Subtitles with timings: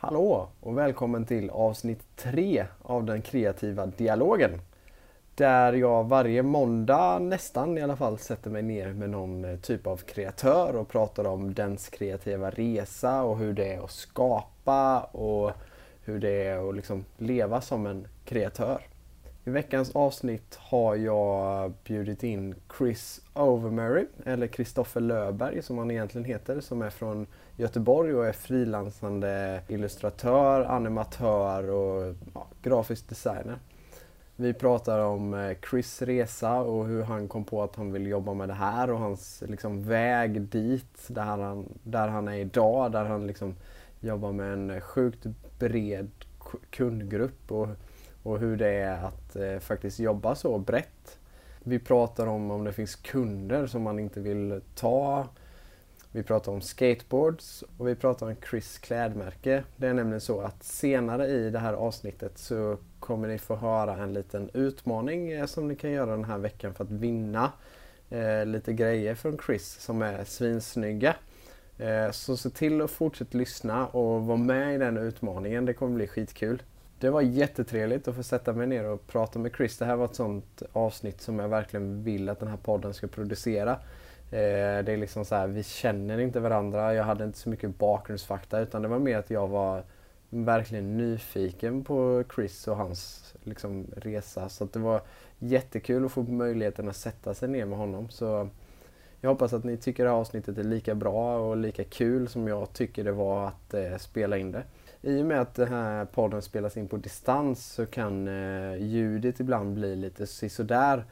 [0.00, 4.50] Hallå och välkommen till avsnitt 3 av den kreativa dialogen.
[5.34, 9.86] Där jag varje måndag nästan i alla fall sätter mig ner med någon eh, typ
[9.86, 15.52] av kreatör och pratar om dens kreativa resa och hur det är att skapa och
[16.04, 18.82] hur det är att liksom leva som en kreatör.
[19.48, 26.24] I veckans avsnitt har jag bjudit in Chris Overmary, eller Kristoffer Löberg som han egentligen
[26.24, 27.26] heter, som är från
[27.56, 33.58] Göteborg och är frilansande illustratör, animatör och ja, grafisk designer.
[34.36, 38.34] Vi pratar om eh, Chris resa och hur han kom på att han vill jobba
[38.34, 43.04] med det här och hans liksom, väg dit, där han, där han är idag, där
[43.04, 43.54] han liksom
[44.00, 45.26] jobbar med en sjukt
[45.58, 46.10] bred
[46.70, 47.68] kundgrupp och,
[48.22, 51.18] och hur det är att eh, faktiskt jobba så brett.
[51.62, 55.28] Vi pratar om om det finns kunder som man inte vill ta
[56.12, 59.64] vi pratar om skateboards och vi pratar om Chris klädmärke.
[59.76, 63.96] Det är nämligen så att senare i det här avsnittet så kommer ni få höra
[63.96, 67.52] en liten utmaning eh, som ni kan göra den här veckan för att vinna
[68.10, 71.16] eh, lite grejer från Chris som är svinsnygga.
[71.78, 75.64] Eh, så se till att fortsätta lyssna och vara med i den utmaningen.
[75.64, 76.62] Det kommer bli skitkul.
[77.00, 79.78] Det var jättetrevligt att få sätta mig ner och prata med Chris.
[79.78, 83.06] Det här var ett sånt avsnitt som jag verkligen vill att den här podden ska
[83.06, 83.70] producera.
[84.30, 86.94] Eh, det är liksom så här, vi känner inte varandra.
[86.94, 89.84] Jag hade inte så mycket bakgrundsfakta utan det var mer att jag var
[90.30, 94.48] verkligen nyfiken på Chris och hans liksom, resa.
[94.48, 95.02] Så det var
[95.38, 98.08] jättekul att få möjligheten att sätta sig ner med honom.
[98.08, 98.48] Så
[99.20, 102.48] jag hoppas att ni tycker det här avsnittet är lika bra och lika kul som
[102.48, 104.62] jag tycker det var att eh, spela in det.
[105.02, 109.40] I och med att den här podden spelas in på distans så kan eh, ljudet
[109.40, 111.04] ibland bli lite sisådär.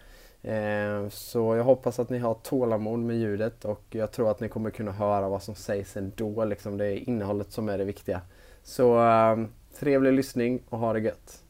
[0.43, 4.49] Eh, så jag hoppas att ni har tålamod med ljudet och jag tror att ni
[4.49, 6.45] kommer kunna höra vad som sägs ändå.
[6.45, 8.21] Liksom det är innehållet som är det viktiga.
[8.63, 11.43] Så um, trevlig lyssning och ha det gött.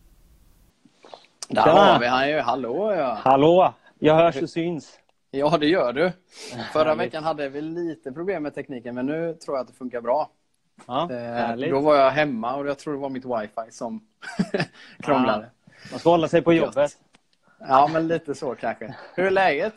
[1.49, 2.39] Där har vi han ju.
[2.39, 3.19] Hallå ja.
[3.23, 3.75] Hallå!
[3.99, 4.99] Jag hörs och syns.
[5.31, 6.13] Ja, det gör du.
[6.73, 10.01] Förra veckan hade vi lite problem med tekniken, men nu tror jag att det funkar
[10.01, 10.31] bra.
[10.87, 14.01] Ja, eh, då var jag hemma och jag tror det var mitt wifi som
[14.99, 15.51] krånglade.
[15.65, 16.99] Ja, man ska hålla sig på jobbet.
[17.59, 18.95] Ja, men lite så kanske.
[19.15, 19.75] Hur är läget?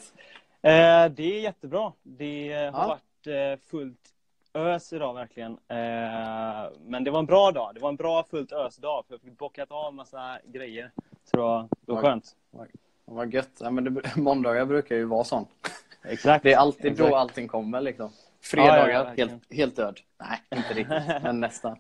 [0.62, 1.94] Eh, det är jättebra.
[2.04, 2.88] Det har ja.
[2.88, 4.00] varit eh, fullt
[4.54, 5.52] ös idag verkligen.
[5.52, 7.72] Eh, men det var en bra dag.
[7.74, 9.04] Det var en bra fullt ös-dag.
[9.08, 10.92] För jag fick bockat av massa grejer.
[11.24, 12.36] Så det var, det var skönt.
[13.06, 13.52] Vad gött.
[13.60, 15.50] Ja, men det, måndagar brukar ju vara sånt.
[16.04, 16.44] Exakt.
[16.44, 17.10] Det är alltid Exakt.
[17.10, 18.12] då allting kommer liksom.
[18.42, 20.00] Fredagar, ja, ja, helt, helt död.
[20.20, 21.78] Nej, inte riktigt, men nästan.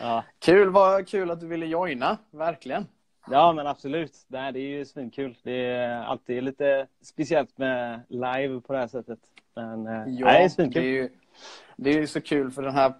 [0.00, 0.24] Ja.
[0.38, 2.86] Kul, vad kul att du ville joina, verkligen.
[3.30, 4.12] Ja, men absolut.
[4.28, 5.36] Det, är ju svinkul.
[5.42, 9.18] Det är alltid lite speciellt med live på det här sättet.
[9.54, 10.82] Men eh, ja, det är svinkul.
[10.82, 11.08] Det är, ju,
[11.76, 12.92] det är ju så kul för den här...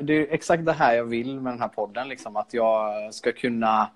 [0.00, 2.08] Det är exakt det här jag vill med den här podden.
[2.08, 3.90] Liksom, att jag ska kunna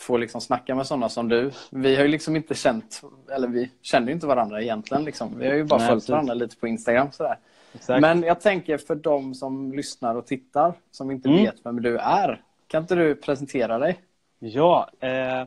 [0.00, 1.50] få liksom snacka med sådana som du.
[1.70, 3.02] Vi har ju liksom inte känt,
[3.32, 5.04] eller vi känner ju inte varandra egentligen.
[5.04, 5.38] Liksom.
[5.38, 7.12] Vi har ju bara Nej, följt varandra lite på Instagram.
[7.12, 7.38] Sådär.
[8.00, 11.44] Men jag tänker för de som lyssnar och tittar, som inte mm.
[11.44, 12.42] vet vem du är.
[12.66, 14.00] Kan inte du presentera dig?
[14.38, 15.44] Ja, eh,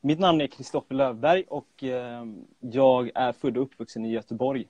[0.00, 2.24] mitt namn är Kristoffer Lövberg och eh,
[2.60, 4.66] jag är född och uppvuxen i Göteborg.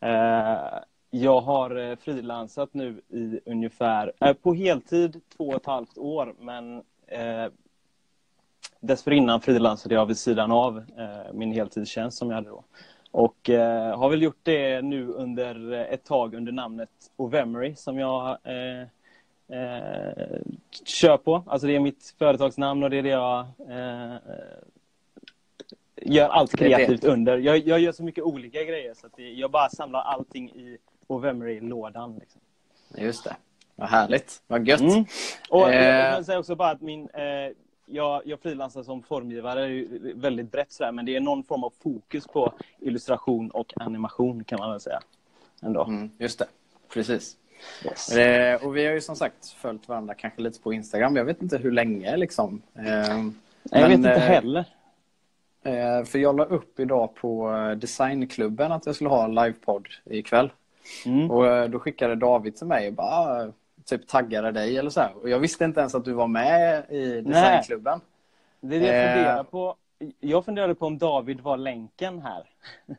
[0.00, 0.78] Eh,
[1.10, 6.34] jag har eh, frilansat nu i ungefär, eh, på heltid två och ett halvt år,
[6.40, 7.52] men eh,
[8.80, 12.64] dessförinnan frilansade jag vid sidan av eh, min heltidstjänst som jag hade då.
[13.10, 18.38] Och eh, har väl gjort det nu under ett tag under namnet Ovemery som jag
[18.44, 18.80] eh,
[19.58, 20.40] eh,
[20.84, 21.42] kör på.
[21.46, 24.16] Alltså det är mitt företagsnamn och det är det jag eh,
[26.02, 27.38] gör allt kreativt under.
[27.38, 32.18] Jag, jag, gör så mycket olika grejer så att jag bara samlar allting i Ovemery-lådan.
[32.18, 32.40] Liksom.
[32.98, 33.36] Just det.
[33.74, 34.42] Vad härligt.
[34.46, 34.80] Vad gött.
[34.80, 35.04] Mm.
[35.50, 35.96] Och eh.
[35.96, 37.52] jag kan säga också bara att min, eh,
[37.86, 42.26] jag, jag frilansar som formgivare, väldigt brett sådär, men det är någon form av fokus
[42.26, 45.00] på illustration och animation kan man väl säga.
[45.62, 45.84] Ändå.
[45.84, 46.46] Mm, just det,
[46.88, 47.36] precis.
[47.84, 48.16] Yes.
[48.16, 51.16] Eh, och vi har ju som sagt följt varandra kanske lite på Instagram.
[51.16, 52.62] Jag vet inte hur länge liksom.
[52.74, 53.32] Eh, jag
[53.70, 54.64] men, vet inte eh, heller.
[55.62, 60.50] Eh, för jag la upp idag på Designklubben att jag skulle ha livepodd ikväll.
[61.06, 61.30] Mm.
[61.30, 63.52] Och eh, då skickade David till mig och bara ah,
[63.86, 65.22] typ taggade dig eller så här.
[65.22, 68.00] Och jag visste inte ens att du var med i Designklubben.
[68.60, 68.80] Nej.
[68.80, 69.76] Det är det jag funderar på.
[70.20, 72.46] Jag funderade på om David var länken här.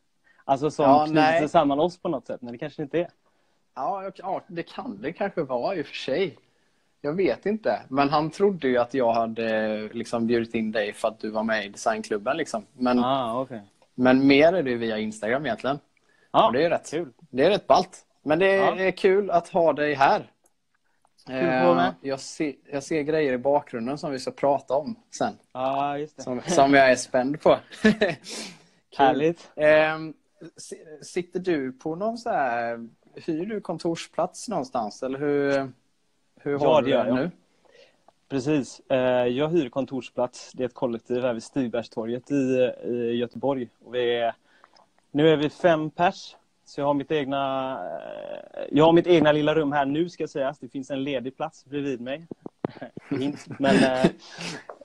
[0.49, 3.09] Alltså som ja, knyter samman oss på något sätt, men det kanske inte är.
[3.75, 6.37] Ja, ja, det kan det kanske vara i och för sig.
[7.01, 7.79] Jag vet inte.
[7.87, 11.43] Men han trodde ju att jag hade liksom bjudit in dig för att du var
[11.43, 12.37] med i designklubben.
[12.37, 12.65] Liksom.
[12.73, 13.59] Men, ah, okay.
[13.95, 15.79] men mer är det via Instagram egentligen.
[16.31, 17.13] Ah, och det är rätt kul.
[17.29, 18.05] Det är rätt ballt.
[18.23, 20.31] Men det är kul att ha dig här.
[21.29, 25.33] Eh, jag, ser, jag ser grejer i bakgrunden som vi ska prata om sen.
[26.15, 26.23] Det.
[26.23, 27.57] Som, som jag är spänd på.
[28.97, 29.51] Härligt.
[29.55, 29.97] Eh,
[31.01, 32.87] sitter du på någon så här...
[33.15, 35.03] Hyr du kontorsplats någonstans?
[35.03, 35.71] Eller hur,
[36.41, 37.15] hur har Ja, du det jag.
[37.15, 37.31] nu?
[38.29, 38.79] Precis.
[38.89, 38.97] Eh,
[39.27, 40.51] Jag hyr kontorsplats.
[40.53, 43.69] Det är ett kollektiv här vid Stigbergstorget i, i Göteborg.
[43.85, 44.35] Och vi är,
[45.11, 46.35] nu är vi fem pers.
[46.67, 47.71] Så jag har mitt egna
[48.53, 50.59] eh, Jag har mitt egna lilla rum här nu ska sägas.
[50.59, 52.27] Det finns en ledig plats bredvid mig.
[53.59, 53.75] Men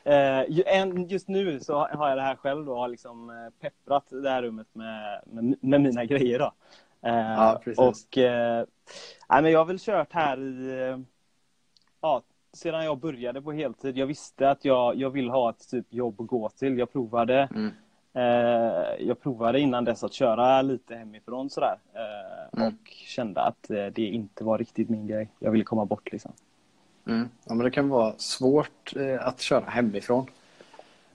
[0.05, 2.77] eh, eh, just nu så har jag det här själv då.
[2.77, 6.53] Har liksom eh, pepprat det här rummet med, med, med mina grejer då.
[7.01, 7.79] Ja, precis.
[7.79, 8.67] Och eh,
[9.29, 11.05] nej, men jag har väl kört här i
[12.01, 13.97] ja, sedan jag började på heltid.
[13.97, 16.79] Jag visste att jag, jag vill ha ett typ jobb att gå till.
[16.79, 17.71] Jag provade Mm.
[18.15, 21.77] Eh, jag provade innan dess att köra lite hemifrån sådär.
[21.95, 22.69] Eh, Mm.
[22.69, 25.29] Och kände att eh, det inte var riktigt min grej.
[25.39, 26.33] Jag ville komma bort liksom.
[27.07, 27.29] Mm.
[27.45, 30.27] Ja, men det kan vara svårt att köra hemifrån.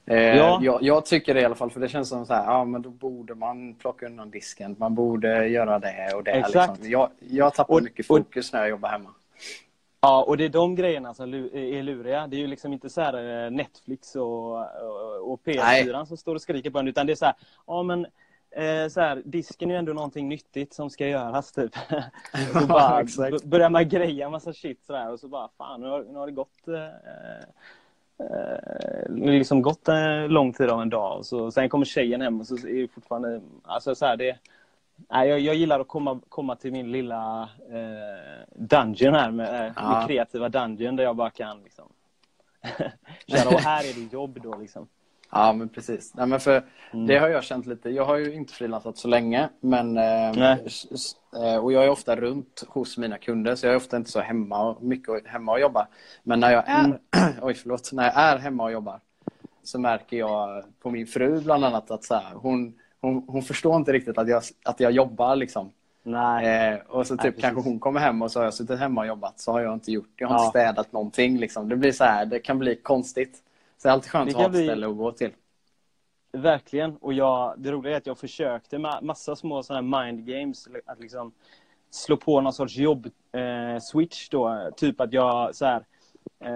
[0.05, 0.59] Ja.
[0.61, 2.81] jag, jag tycker det i alla fall, för det känns som så här, ja men
[2.81, 4.75] då borde man plocka undan disken.
[4.79, 6.31] Man borde göra det och det.
[6.31, 6.69] Exakt.
[6.73, 6.91] Liksom.
[6.91, 9.09] Jag, jag tappar Och- mycket och- fokus när jag jobbar hemma.
[10.01, 12.27] Ja, och det är de grejerna som är luriga.
[12.27, 16.35] Det är ju liksom inte så här eh, Netflix och, och, och PS4 som står
[16.35, 17.35] och skriker på en, utan det är så här,
[17.67, 18.05] ja men
[18.51, 21.71] eh, så här, disken är ju ändå någonting nyttigt som ska göras typ.
[22.55, 25.87] och så bara b- börjar man greja massa shit sådär och så bara fan nu
[25.87, 27.37] har, nu har det gått eh,
[28.27, 32.39] eh, liksom gått en lång tid av en dag och så, sen kommer tjejen hem
[32.39, 34.37] och så är det fortfarande, alltså så här, det
[35.11, 39.73] Nej, jag, jag gillar att komma, komma till min lilla eh, dungeon här, med, eh,
[39.75, 39.97] Ja.
[39.99, 41.91] min kreativa dungeon där jag bara kan liksom,
[43.27, 43.55] köra.
[43.55, 44.87] Och här är det jobb då liksom.
[45.31, 46.13] Ja, men precis.
[46.15, 46.63] Nej, men för
[46.93, 47.07] Mm.
[47.07, 47.89] Det har jag känt lite.
[47.89, 49.49] Jag har ju inte frilansat så länge.
[49.59, 50.29] Men, eh,
[51.43, 54.19] eh, och jag är ofta runt hos mina kunder så jag är ofta inte så
[54.19, 55.87] hemma och, mycket hemma och jobbar.
[56.23, 56.97] Men när jag är, Mm.
[57.41, 58.99] oj, förlåt, när jag är hemma och jobbar
[59.63, 63.75] så märker jag på min fru bland annat att så här, hon, hon, hon förstår
[63.75, 65.35] inte riktigt att jag, att jag jobbar.
[65.35, 65.71] Liksom.
[66.03, 66.71] Nej.
[66.73, 67.41] Eh, och så Nej, typ precis.
[67.41, 69.73] kanske hon kommer hem och så har jag suttit hemma och jobbat så har jag
[69.73, 70.09] inte gjort.
[70.15, 70.41] Jag har Ja.
[70.45, 71.37] inte städat någonting.
[71.37, 71.69] Liksom.
[71.69, 73.35] Det blir så här, det kan bli konstigt.
[73.77, 75.31] Så det är alltid skönt att ha ett bli- ställe att gå till.
[76.31, 76.97] Verkligen.
[76.97, 80.67] Och jag, det roliga är att jag försökte med massa små såna här mind games.
[80.85, 81.31] Att liksom
[81.91, 83.81] slå på någon sorts jobb eh,
[84.31, 84.69] då.
[84.77, 85.83] Typ att jag så här,
[86.39, 86.51] eh,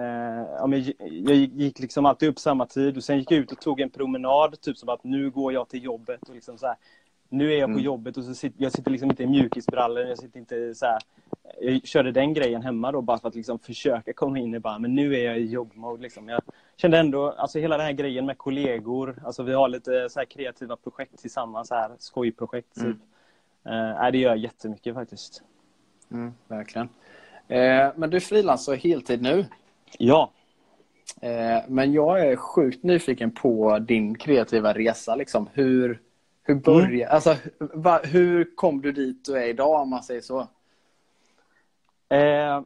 [1.10, 3.90] jag gick liksom alltid upp samma tid och sen gick jag ut och tog en
[3.90, 4.60] promenad.
[4.60, 6.28] Typ som att nu går jag till jobbet.
[6.28, 6.76] Och liksom så här,
[7.28, 7.84] nu är jag på Mm.
[7.84, 10.04] jobbet och så sitter, jag sitter liksom inte i mjukisbrallor.
[10.04, 10.98] Jag sitter inte så här,
[11.60, 14.78] jag körde den grejen hemma då bara för att liksom försöka komma in i bara,
[14.78, 16.02] men nu är jag i jobbmode.
[16.02, 16.28] Liksom.
[16.28, 16.40] Jag
[16.76, 20.76] kände ändå, alltså hela den här grejen med kollegor, alltså vi har lite så kreativa
[20.76, 22.76] projekt tillsammans, så här, skojprojekt.
[22.76, 22.92] Mm.
[22.92, 23.02] Typ.
[23.64, 25.42] Eh, nej, det gör jättemycket faktiskt.
[26.10, 26.88] Mm, verkligen.
[27.48, 29.46] Eh, men du frilansar heltid nu.
[29.98, 30.32] Ja,
[31.20, 35.14] Eh, men jag är sjukt nyfiken på din kreativa resa.
[35.16, 35.48] Liksom.
[35.52, 36.00] Hur,
[36.42, 40.40] hur, börja, alltså, va, hur kom du dit du är idag om man säger så?
[42.08, 42.62] Eh,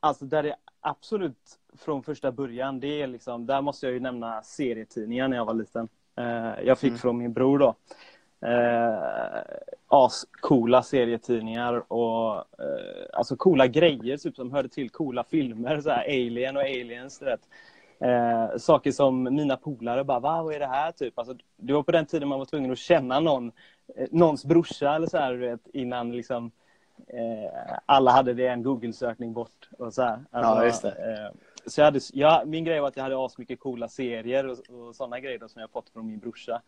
[0.00, 4.42] alltså där det absolut från första början, det är liksom, där måste jag ju nämna
[4.42, 5.88] serietidningar när jag var liten.
[6.16, 6.98] Eh, jag fick Mm.
[6.98, 7.74] från min bror då.
[8.42, 9.42] Eh,
[9.88, 16.04] ascoola serietidningar och eh, alltså coola grejer typ som hörde till coola filmer, så här
[16.04, 17.40] Alien och Aliens, vet.
[18.00, 20.92] Eh, saker som mina polare bara, Va, vad är det här?
[20.92, 21.18] Typ.
[21.18, 23.52] Alltså, det var på den tiden man var tvungen att känna någon,
[23.96, 26.50] eh, någons brorsa eller så här, vet, innan liksom
[27.06, 29.68] eh, alla hade det en Google-sökning bort.
[29.78, 30.24] Och så här.
[30.30, 30.92] Alltså, Ja.
[31.04, 31.32] Eh,
[31.66, 34.96] så jag hade, ja, min grej var att jag hade asmycket coola serier och, och
[34.96, 36.62] sådana grejer då, som jag fått från min brorsa.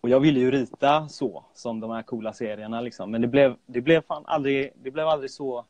[0.00, 2.80] Och jag ville ju rita så, som de här coola serierna.
[2.80, 3.10] Liksom.
[3.10, 5.64] Men det blev, det blev fan aldrig, det blev aldrig så,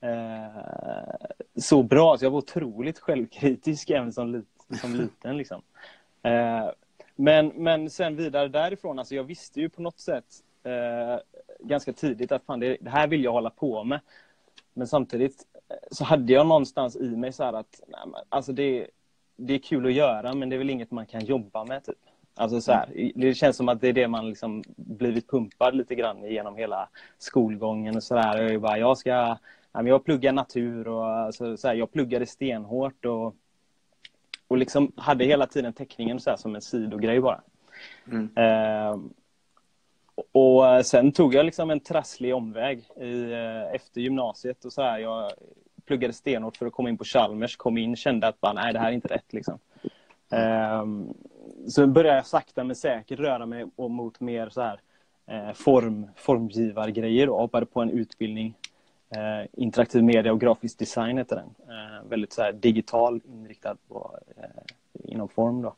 [0.00, 1.26] eh,
[1.56, 2.18] så bra.
[2.18, 4.48] Så jag var otroligt självkritisk även som, lit,
[4.80, 5.36] som liten.
[5.36, 5.62] Liksom.
[6.22, 6.70] Eh,
[7.16, 10.24] men, men sen vidare därifrån, alltså jag visste ju på något sätt
[10.62, 11.18] eh,
[11.60, 14.00] ganska tidigt att fan, det, det här vill jag hålla på med.
[14.74, 18.52] Men samtidigt eh, så hade jag någonstans i mig så här att nej, men, alltså
[18.52, 18.86] det,
[19.36, 21.84] det är kul att göra men det är väl inget man kan jobba med.
[21.84, 21.98] Typ.
[22.34, 25.94] Alltså så här, det känns som att det är det man liksom blivit pumpad lite
[25.94, 28.42] grann genom hela skolgången och sådär.
[28.42, 29.38] Jag, är bara, jag ska,
[29.72, 33.34] jag pluggar natur och alltså, så här, jag pluggade stenhårt och,
[34.48, 37.40] och liksom hade hela tiden teckningen så här, som en sidogrej bara.
[38.06, 38.30] Mm.
[38.36, 38.98] Eh,
[40.32, 44.98] och sen tog jag liksom en trasslig omväg i, eh, efter gymnasiet och så här.
[44.98, 45.30] Jag
[45.84, 48.78] pluggade stenhårt för att komma in på Chalmers, kom in, kände att bara, nej det
[48.78, 49.58] här är inte rätt liksom.
[50.30, 51.14] Ehm,
[51.68, 54.80] så började jag sakta men säkert röra mig mot mer så här
[55.26, 58.54] eh, form, formgivargrejer och hoppade på en utbildning
[59.16, 61.54] Eh, interaktiv media och grafisk design heter den.
[61.68, 65.62] Eh, väldigt så här, digital inriktad på, eh, inom form.
[65.62, 65.74] Då.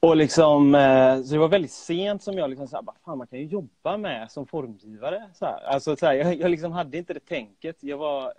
[0.00, 3.18] Och liksom, eh, så det var väldigt sent som jag liksom så här, bara, fan
[3.18, 5.30] man kan ju jobba med som formgivare.
[5.34, 5.60] Så här.
[5.60, 7.76] Alltså, så här, jag, jag liksom hade inte det tänket.
[7.80, 8.32] Jag var,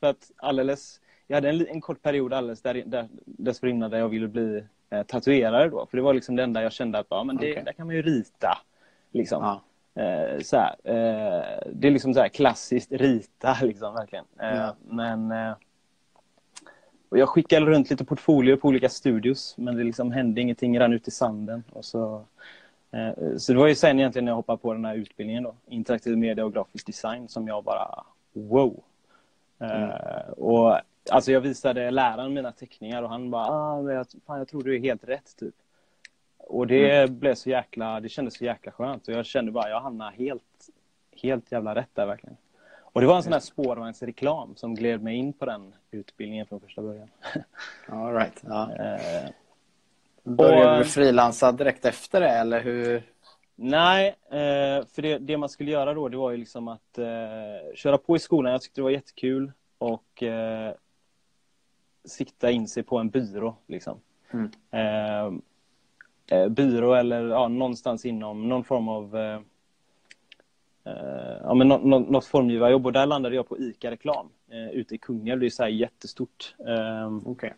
[0.00, 1.00] för att alldeles,
[1.32, 5.02] jag hade en, en kort period alldeles där, där, dessförinnan där jag ville bli eh,
[5.02, 5.86] tatuerare då.
[5.86, 7.64] För det var liksom det enda jag kände att, ja men det, okay.
[7.64, 8.58] där kan man ju rita.
[9.10, 9.42] Liksom.
[9.42, 9.62] Ja.
[10.02, 14.24] Eh, så här, eh, det är liksom så här klassiskt rita liksom verkligen.
[14.40, 14.76] Eh, ja.
[14.88, 15.32] Men
[17.12, 20.92] och jag skickade runt lite portfolier på olika studios men det liksom hände ingenting, rann
[20.92, 21.64] ut i sanden.
[21.72, 22.24] Och så,
[22.90, 25.54] eh, så det var ju sen egentligen när jag hoppade på den här utbildningen då,
[25.68, 28.82] interaktiv media och grafisk design som jag bara wow.
[29.58, 29.90] Eh, mm.
[30.36, 30.78] och
[31.10, 34.76] alltså jag visade läraren mina teckningar och han bara ah, jag, fan, jag tror du
[34.76, 35.54] är helt rätt typ.
[36.38, 37.18] Och det mm.
[37.18, 40.68] blev så jäkla, det kändes så jäkla skönt och jag kände bara jag hamnade helt,
[41.22, 42.36] helt jävla rätt där verkligen.
[42.80, 46.60] Och det var en sån här spårvagnsreklam som gled mig in på den utbildningen från
[46.60, 47.08] första början.
[47.88, 48.42] All right.
[48.46, 48.70] ja.
[48.72, 49.30] Eh,
[50.22, 53.02] Började du frilansa direkt efter det eller hur?
[53.54, 57.74] Nej, eh, för det, det, man skulle göra då det var ju liksom att eh,
[57.74, 58.52] köra på i skolan.
[58.52, 60.74] Jag tyckte det var jättekul och eh,
[62.04, 63.56] sikta in sig på en byrå.
[63.66, 64.00] Liksom.
[64.30, 64.50] Mm.
[64.70, 65.32] Eh,
[66.38, 69.40] eh, byrå eller ja, någonstans inom någon form av eh,
[71.42, 75.40] ja, men något, formgivarjobb och där landade jag på ICA Reklam eh, ute i Kungälv.
[75.40, 76.54] Det är så här jättestort.
[76.66, 77.50] Eh, okay.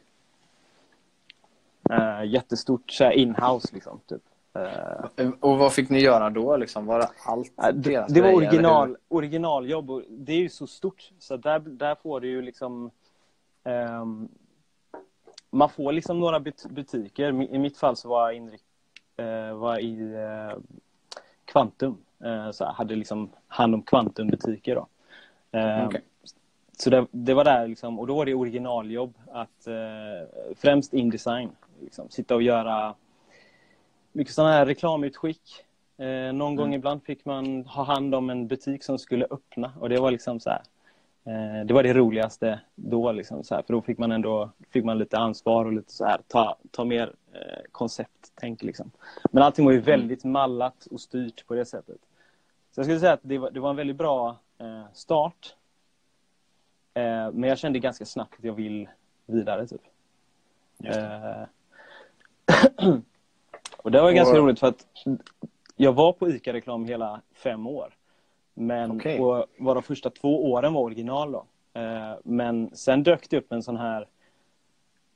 [1.91, 4.01] eh, jättestort så inhouse liksom.
[4.07, 4.23] Typ.
[4.55, 6.57] Eh, och vad fick ni göra då?
[6.57, 6.87] Liksom?
[6.87, 11.37] Var det allt Det, det var original, originaljobb och det är ju så stort så
[11.37, 12.91] där, där får du ju liksom
[13.65, 14.29] ehm,
[15.55, 17.43] man får liksom några butiker.
[17.55, 18.65] I mitt fall så var jag inrikt,
[19.17, 20.59] eh, var i eh,
[21.45, 21.97] Kvantum.
[22.25, 24.75] Eh, så här, hade liksom hand om kvantumbutiker.
[24.75, 24.87] Då.
[25.59, 26.01] Eh, okay.
[26.79, 29.69] Så det, det, var där liksom, och då var det originaljobb att
[30.57, 31.51] främst Indesign.
[31.81, 32.95] Liksom, sitta och göra
[34.13, 35.65] mycket sådana här reklamutskick.
[35.97, 36.57] Någon mm.
[36.57, 40.11] gång ibland fick man ha hand om en butik som skulle öppna och det var
[40.11, 40.63] liksom så här,
[41.25, 44.85] eh, det var det roligaste då liksom så här, för då fick man ändå fick
[44.85, 48.91] man lite ansvar och lite så här ta, ta mer eh, koncepttänk liksom.
[49.31, 49.87] Men allting var ju mm.
[49.87, 51.99] väldigt mallat och styrt på det sättet.
[52.73, 55.55] Så jag skulle säga att det var, det var en väldigt bra eh, start.
[56.95, 58.89] Eh, men jag kände ganska snabbt att jag vill
[59.27, 59.67] vidare.
[59.67, 59.83] Typ.
[60.85, 61.43] Eh,
[63.77, 64.15] och det var och...
[64.15, 64.87] ganska roligt för att
[65.77, 67.95] jag var på ICA-reklam hela fem år.
[68.55, 69.19] Men okay.
[69.19, 71.47] och var de första två åren var original då.
[71.81, 74.09] Eh, men sen dök det upp en sån här...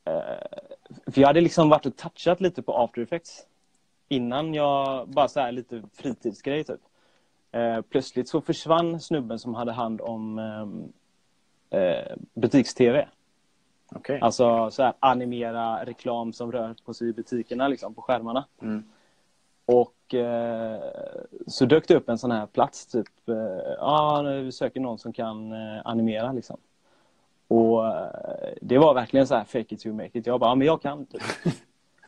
[0.05, 0.13] Eh,
[1.07, 3.47] för jag hade liksom varit och touchat lite på After Effects.
[4.09, 6.81] Innan jag, bara så här lite fritidsgrej typ.
[7.53, 10.93] Eh, plötsligt så försvann snubben som hade hand om ehm,
[11.71, 13.09] eh, butiks-tv.
[13.95, 14.19] Okay.
[14.19, 18.47] Alltså så här, animera reklam som rör på sig i butikerna liksom, på skärmarna.
[18.63, 18.85] Mm.
[19.69, 20.81] Och eh,
[21.47, 25.13] så dök det upp en sån här plats, typ, eh, ja, vi söker någon som
[25.13, 26.57] kan eh, animera liksom.
[27.49, 30.27] Och eh, det var verkligen så här fake it to make it.
[30.27, 31.07] Jag bara, ja, men jag kan.
[31.07, 31.23] Typ.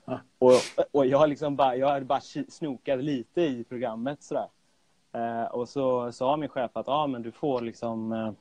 [0.38, 0.52] och,
[0.90, 4.48] och jag liksom bara, jag hade bara snokat lite i programmet sådär.
[5.12, 8.32] Eh, och så sa min chef att ah, men du får liksom eh,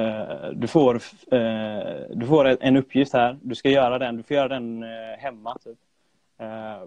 [0.00, 0.94] eh, du, får,
[1.32, 5.18] eh, du får en uppgift här, du ska göra den, du får göra den eh,
[5.18, 5.58] hemma.
[5.64, 5.78] Typ.
[6.40, 6.82] Eh,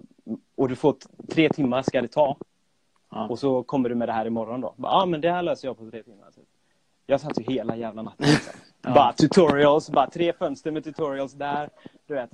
[0.54, 0.96] och du får
[1.30, 2.36] tre timmar ska det ta.
[3.10, 3.28] Ja.
[3.28, 4.74] Och så kommer du med det här imorgon då.
[4.76, 6.30] Ja ah, men det här löser jag på tre timmar.
[6.30, 6.44] Typ.
[7.06, 8.26] Jag satt ju hela jävla natten.
[8.26, 8.52] Liksom.
[8.82, 8.94] ja.
[8.94, 11.70] Bara tutorials, bara tre fönster med tutorials där.
[12.06, 12.30] Du vet.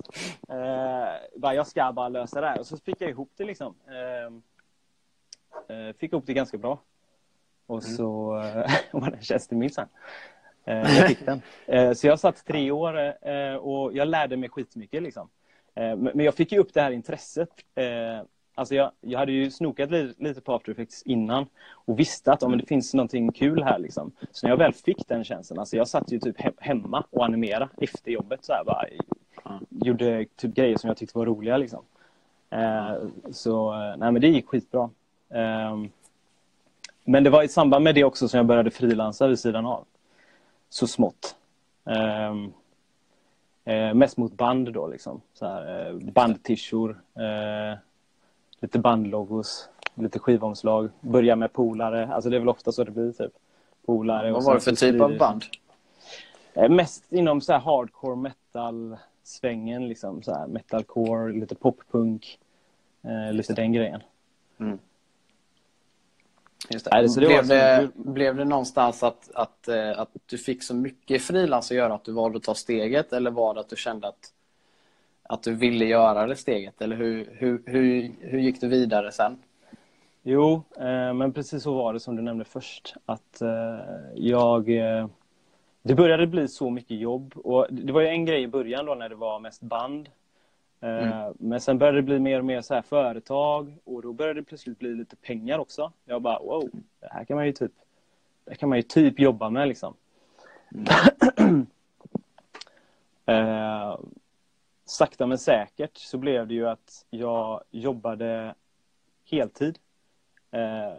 [1.35, 2.59] bara, jag ska bara lösa det här.
[2.59, 3.75] Och så fick jag ihop det liksom.
[5.69, 6.79] Eh, fick ihop det ganska bra.
[7.65, 7.95] Och mm.
[7.95, 8.27] så
[8.91, 9.87] var det en tjänst minsann.
[10.63, 11.41] Jag fick den.
[11.65, 15.03] Eh, så jag satt tre år eh, och jag lärde mig skitmycket.
[15.03, 15.29] Liksom.
[15.75, 17.49] Men jag fick ju upp det här intresset.
[18.55, 22.57] Alltså jag, jag hade ju snokat lite på After Effects innan och visste att om
[22.57, 23.79] det finns någonting kul här.
[23.79, 24.11] Liksom.
[24.31, 27.69] Så när jag väl fick den tjänsten, alltså jag satt ju typ hemma och animerade
[27.77, 28.45] efter jobbet.
[28.45, 28.85] Så här, bara,
[29.69, 31.57] Gjorde typ grejer som jag tyckte var roliga.
[31.57, 31.83] Liksom.
[33.31, 34.89] Så nej, men det gick skitbra.
[37.03, 39.85] Men det var i samband med det också som jag började frilansa vid sidan av.
[40.69, 41.35] Så smått.
[41.83, 42.53] Um,
[43.67, 45.21] uh, mest mot band då liksom.
[45.33, 47.77] Så här, uh, bandtishor, uh,
[48.59, 50.89] lite bandlogos, lite skivomslag.
[51.01, 52.07] Börja med polare.
[52.07, 53.31] Alltså det är väl ofta så det blir typ.
[53.85, 54.31] Polare.
[54.31, 55.43] Vad var det för typ av band?
[56.69, 59.87] mest inom så hardcore metal-svängen.
[59.87, 62.39] Liksom, så här, metalcore, lite poppunk.
[63.31, 64.01] lite den grejen.
[64.59, 64.79] Mm.
[66.69, 67.01] Just det.
[67.01, 71.71] det blev, det, blev det någonstans att, att, eh, att du fick så mycket frilans
[71.71, 74.33] att göra att du valde att ta steget eller var det att du kände att,
[75.23, 76.81] att du ville göra det steget?
[76.81, 79.37] Eller hur, hur, hur, hur gick du vidare sen?
[80.23, 82.95] Jo, eh, men precis så var det som du nämnde först.
[83.05, 83.79] Att eh,
[84.15, 84.69] jag...
[84.69, 85.07] Eh,
[85.83, 87.33] det började bli så mycket jobb.
[87.35, 90.09] Och det var ju en grej i början då när det var mest band.
[90.81, 94.39] Eh, Men sen började det bli mer och mer så här företag och då började
[94.39, 95.91] det plötsligt bli lite pengar också.
[96.05, 96.69] Jag bara wow,
[96.99, 97.71] det här kan man ju typ,
[98.45, 99.95] det kan man ju typ jobba med liksom.
[103.25, 103.99] eh,
[104.85, 108.55] sakta men säkert så blev det ju att jag jobbade
[109.25, 109.79] heltid.
[110.51, 110.93] Eh,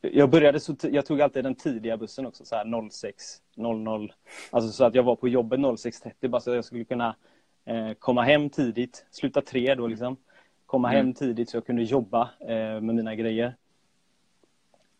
[0.00, 4.12] jag började så jag tog alltid den tidiga bussen också, så här 06.00.
[4.50, 7.14] Alltså så att jag var på jobbet 06.30 bara så att jag skulle kunna
[7.98, 10.16] komma hem tidigt, sluta tre då liksom.
[10.66, 10.96] Komma Mm.
[11.06, 13.56] hem tidigt så jag kunde jobba eh, med mina grejer.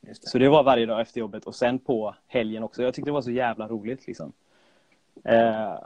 [0.01, 0.15] Det.
[0.29, 2.83] Så det var varje dag efter jobbet och sen på helgen också.
[2.83, 4.33] Jag tyckte det var så jävla roligt liksom.
[5.25, 5.79] Eh,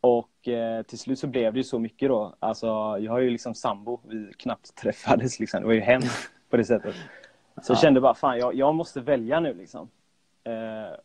[0.00, 2.34] och eh, till slut så blev det ju så mycket då.
[2.38, 2.66] Alltså,
[3.00, 5.60] jag har ju liksom sambo, vi knappt träffades liksom.
[5.60, 6.94] Det var ju hemskt på det sättet.
[7.62, 9.88] Så jag kände bara, fan jag, jag måste välja nu liksom.
[10.44, 10.96] Eh,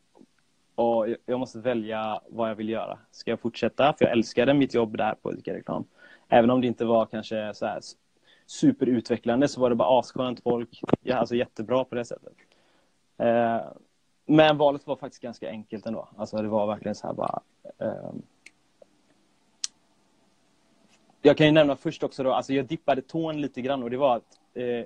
[0.82, 3.00] och jag- måste välja vad jag vill göra.
[3.12, 3.94] Ska jag fortsätta?
[3.98, 5.86] För jag älskade mitt jobb där på ICA Reklam.
[6.30, 7.80] Även om det inte var kanske så här
[8.46, 10.82] superutvecklande så var det bara asskönt folk.
[11.02, 12.34] Ja, alltså jättebra på det sättet.
[13.18, 13.62] Eh,
[14.26, 16.10] men valet var faktiskt ganska enkelt ändå.
[16.18, 17.42] Alltså det var verkligen så här bara...
[17.80, 18.22] Ehm,
[21.22, 23.98] jag kan ju nämna först också då, alltså jag dippade tån lite grann och det
[23.98, 24.86] var att eh,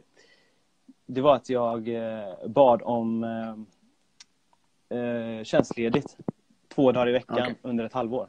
[1.06, 3.66] det var att jag eh, bad om ehm,
[4.96, 6.18] eh, tjänstledigt
[6.75, 7.56] två dagar i veckan Okej.
[7.62, 8.28] under ett halvår.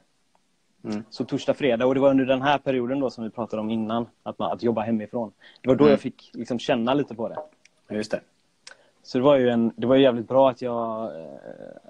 [0.84, 1.04] Mm.
[1.10, 1.86] Så torsdag, fredag.
[1.86, 4.52] Och det var under den här perioden då som vi pratade om innan, att, man,
[4.52, 5.32] att jobba hemifrån.
[5.62, 5.90] Det var då Mm.
[5.90, 7.36] jag fick liksom känna lite på det.
[7.96, 8.20] Just det.
[9.02, 11.04] Så det var ju, en, det var ju jävligt bra att jag...
[11.04, 11.26] Eh,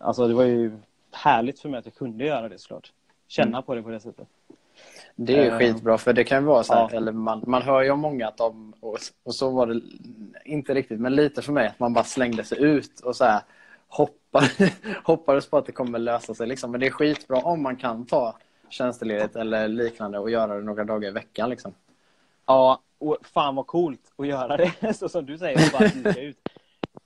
[0.01, 0.73] alltså det var ju
[1.13, 2.93] härligt för mig att jag kunde göra det såklart.
[3.29, 4.29] Känna på det på det sättet.
[5.17, 6.97] Det är ju Eh, skitbra för det kan vara så här, ja.
[6.97, 9.81] eller man, man hör ju om många att de, och, och så var det
[10.45, 13.41] inte riktigt, men lite för mig att man bara slängde sig ut och så här
[13.89, 14.17] hoppar,
[15.05, 16.71] hoppades på att det kommer lösa sig liksom.
[16.71, 18.37] Men det är skitbra om man kan ta
[18.69, 21.75] tjänstledigt eller liknande och göra det några dagar i veckan liksom.
[22.47, 26.37] Ja, och fan vad coolt att göra det, så som du säger, och bara ut.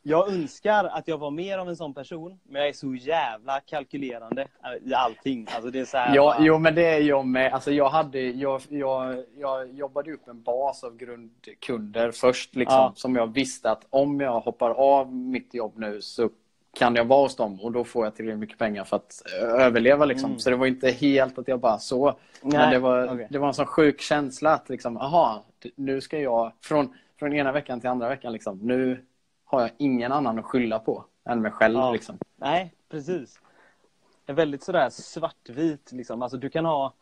[0.02, 3.60] Jag önskar att jag var mer av en sån person, men jag är så jävla
[3.60, 4.48] kalkylerande
[4.84, 5.46] i allting.
[5.54, 7.52] Alltså det är så här, Ja, bara- jo, men det är jag med.
[7.52, 12.92] Alltså, jag, hade, jag, jag, jag jobbade upp en bas av grundkunder först, liksom, Ja.
[12.96, 16.30] som jag visste att om jag hoppar av mitt jobb nu så
[16.72, 19.64] kan jag vara hos dem och då får jag tillräckligt mycket pengar för att eh,
[19.66, 20.04] överleva.
[20.04, 20.30] Liksom.
[20.30, 20.38] Mm.
[20.38, 22.18] Så det var inte helt att jag bara så.
[22.42, 23.28] Men det var, okej.
[23.30, 25.44] det var en sån sjuk känsla att liksom, aha,
[25.76, 29.04] nu ska jag från, från ena veckan till andra veckan, liksom, nu
[29.44, 31.74] har jag ingen annan att skylla på än mig själv.
[31.74, 31.92] Ja.
[31.92, 32.18] Liksom.
[32.36, 33.40] Nej, precis.
[34.26, 35.92] Är väldigt sådär svartvit.
[35.92, 36.22] Liksom.
[36.22, 36.92] Alltså, du kan ha,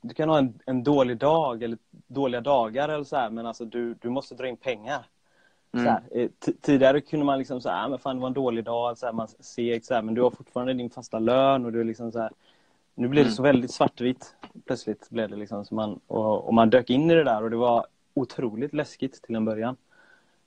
[0.00, 3.64] du kan ha en, en dålig dag eller dåliga dagar eller så här, men alltså,
[3.64, 5.06] du, du måste dra in pengar.
[5.72, 5.84] Mm.
[5.84, 6.28] Så här, eh,
[6.60, 9.28] tidigare kunde man liksom säga, men fan det var en dålig dag, så här, man
[9.28, 12.18] seg, så här, men du har fortfarande din fasta lön och du är liksom så
[12.18, 12.30] här,
[12.94, 13.34] nu blir det Mm.
[13.36, 14.34] så väldigt svartvitt.
[14.66, 17.50] Plötsligt blev det liksom så man, och, och man dök in i det där och
[17.50, 19.76] det var otroligt läskigt till en början.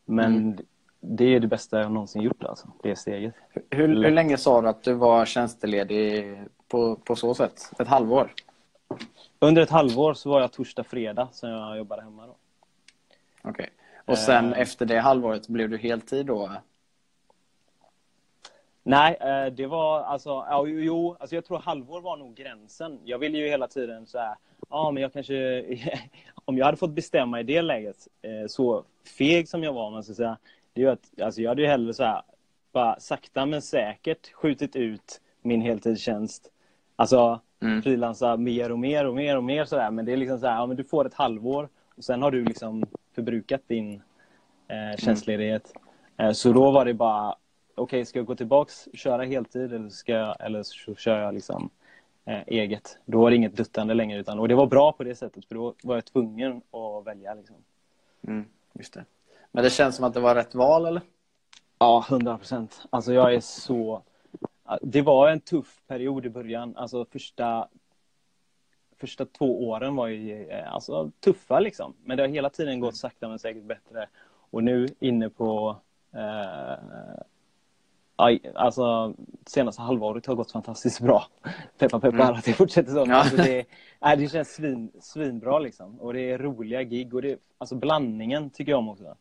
[0.06, 0.58] Men Mm.
[1.00, 3.34] det är det bästa jag någonsin gjort alltså, det steget.
[3.70, 7.72] Hur, hur länge sa du att du var tjänsteledig på, på så sätt?
[7.80, 8.34] Ett halvår?
[9.40, 12.26] Under ett halvår så var jag torsdag, fredag sen jag jobbade hemma.
[12.28, 12.36] Då.
[13.42, 13.70] Okej.
[14.06, 14.60] Och sen Eh.
[14.60, 16.52] efter det halvåret blev du heltid då?
[18.84, 23.00] Nej, eh, det var alltså, ja, jo, alltså jag tror halvår var nog gränsen.
[23.04, 24.36] Jag ville ju hela tiden så här,
[24.70, 25.66] ja men jag kanske,
[26.46, 28.84] om jag hade fått bestämma i det läget, eh, så
[29.18, 30.38] feg som jag var, man ska säga,
[30.74, 32.22] det är ju att, alltså jag hade ju hellre så här,
[32.72, 36.52] bara sakta men säkert skjutit ut min heltidstjänst.
[36.96, 37.82] Alltså Mm.
[37.82, 40.56] frilansa mer och mer och mer och mer sådär, men det är liksom så här,
[40.56, 42.84] ja men du får ett halvår och sen har du liksom
[43.16, 44.02] förbrukat din
[44.68, 45.74] eh, tjänstledighet.
[46.18, 47.36] Eh, så då var det bara,
[47.76, 51.34] okej, ska jag gå tillbaks och köra heltid eller, ska jag, eller så kör jag
[51.34, 51.70] liksom
[52.26, 52.98] eh, eget.
[53.06, 54.20] Då var det inget duttande längre.
[54.20, 57.34] Utan, och det var bra på det sättet, för då var jag tvungen att välja.
[57.34, 57.56] Liksom.
[58.28, 59.06] Mm, just det.
[59.52, 61.02] Men det känns som att det var rätt val eller?
[61.80, 62.82] Ja, hundra procent.
[62.90, 64.02] Alltså jag är så...
[64.82, 66.76] Det var en tuff period i början.
[66.78, 67.68] Alltså första,
[68.98, 71.94] första två åren var ju eh, alltså, tuffa liksom.
[72.04, 74.08] Men det har hela tiden gått sakta men säkert bättre.
[74.50, 75.78] Och nu inne på...
[76.14, 76.78] Eh,
[78.56, 79.14] alltså
[79.46, 81.26] senaste halvåret har gått fantastiskt bra.
[81.78, 82.36] Peppa peppar Mm.
[82.36, 83.06] att det fortsätter så.
[83.08, 83.16] Ja.
[83.16, 83.66] Alltså det,
[84.02, 86.00] nej, det känns svin, svinbra liksom.
[86.00, 89.16] Och det är roliga gig och det, alltså blandningen tycker jag om också.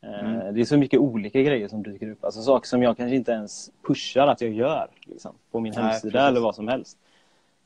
[0.00, 0.54] Eh, mm.
[0.54, 2.24] Det är så mycket olika grejer som dyker upp.
[2.24, 5.84] Alltså saker som jag kanske inte ens pushar att jag gör liksom, på min Nej,
[5.84, 6.28] hemsida precis.
[6.28, 6.98] eller vad som helst.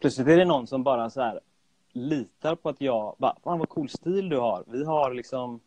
[0.00, 1.40] Plötsligt är det någon som bara så här,
[1.92, 3.14] litar på att jag...
[3.18, 4.64] Bara, Fan vad cool stil du har.
[4.66, 5.60] Vi har liksom...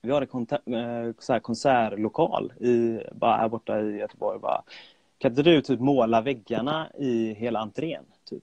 [0.00, 4.38] Vi har en eh, så här konsertlokal i, bara här borta i Göteborg.
[4.38, 4.62] Bara,
[5.18, 8.04] kan inte du typ måla väggarna i hela entrén?
[8.24, 8.42] Typ?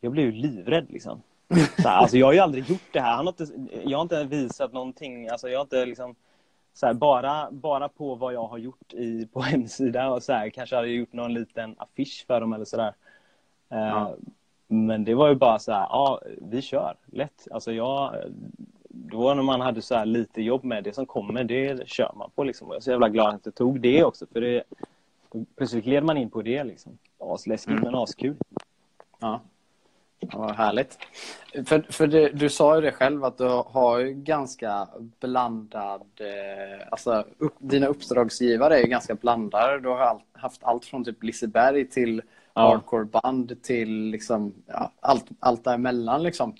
[0.00, 1.22] Jag blev ju livrädd liksom.
[1.82, 3.16] Så här, alltså jag har ju aldrig gjort det här.
[3.16, 5.28] Han har inte, jag har inte visat någonting.
[5.28, 6.14] Alltså jag har inte liksom,
[6.74, 10.50] så här, bara, bara på vad jag har gjort i, på hemsidan och så här,
[10.50, 12.94] kanske hade jag gjort någon liten affisch för dem eller sådär.
[13.70, 14.16] Eh, ja.
[14.68, 17.48] Men det var ju bara så här, ja vi kör, lätt.
[17.50, 18.14] Alltså jag,
[18.88, 22.30] då när man hade så här lite jobb med det som kommer, det kör man
[22.34, 22.68] på liksom.
[22.68, 24.62] Jag är så jävla glad att jag tog det också för det,
[25.56, 26.98] plötsligt gled man in på det liksom.
[27.18, 27.82] Asläskigt mm.
[27.82, 28.36] men askul.
[29.18, 29.40] Ja.
[30.20, 30.98] Ja, vad härligt.
[31.66, 34.88] För, för det, du sa ju det själv att du har ju ganska
[35.20, 36.02] blandad...
[36.20, 39.80] Eh, alltså upp, dina uppdragsgivare är ju ganska blandade.
[39.80, 42.22] Du har all, haft allt från typ Liseberg till
[42.56, 42.68] ja.
[42.68, 46.22] hardcore-band till liksom, ja, allt, allt däremellan.
[46.22, 46.54] Liksom.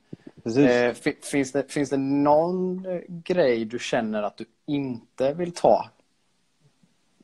[0.44, 5.90] Eh, finns, det, finns det någon grej du känner att du inte vill ta?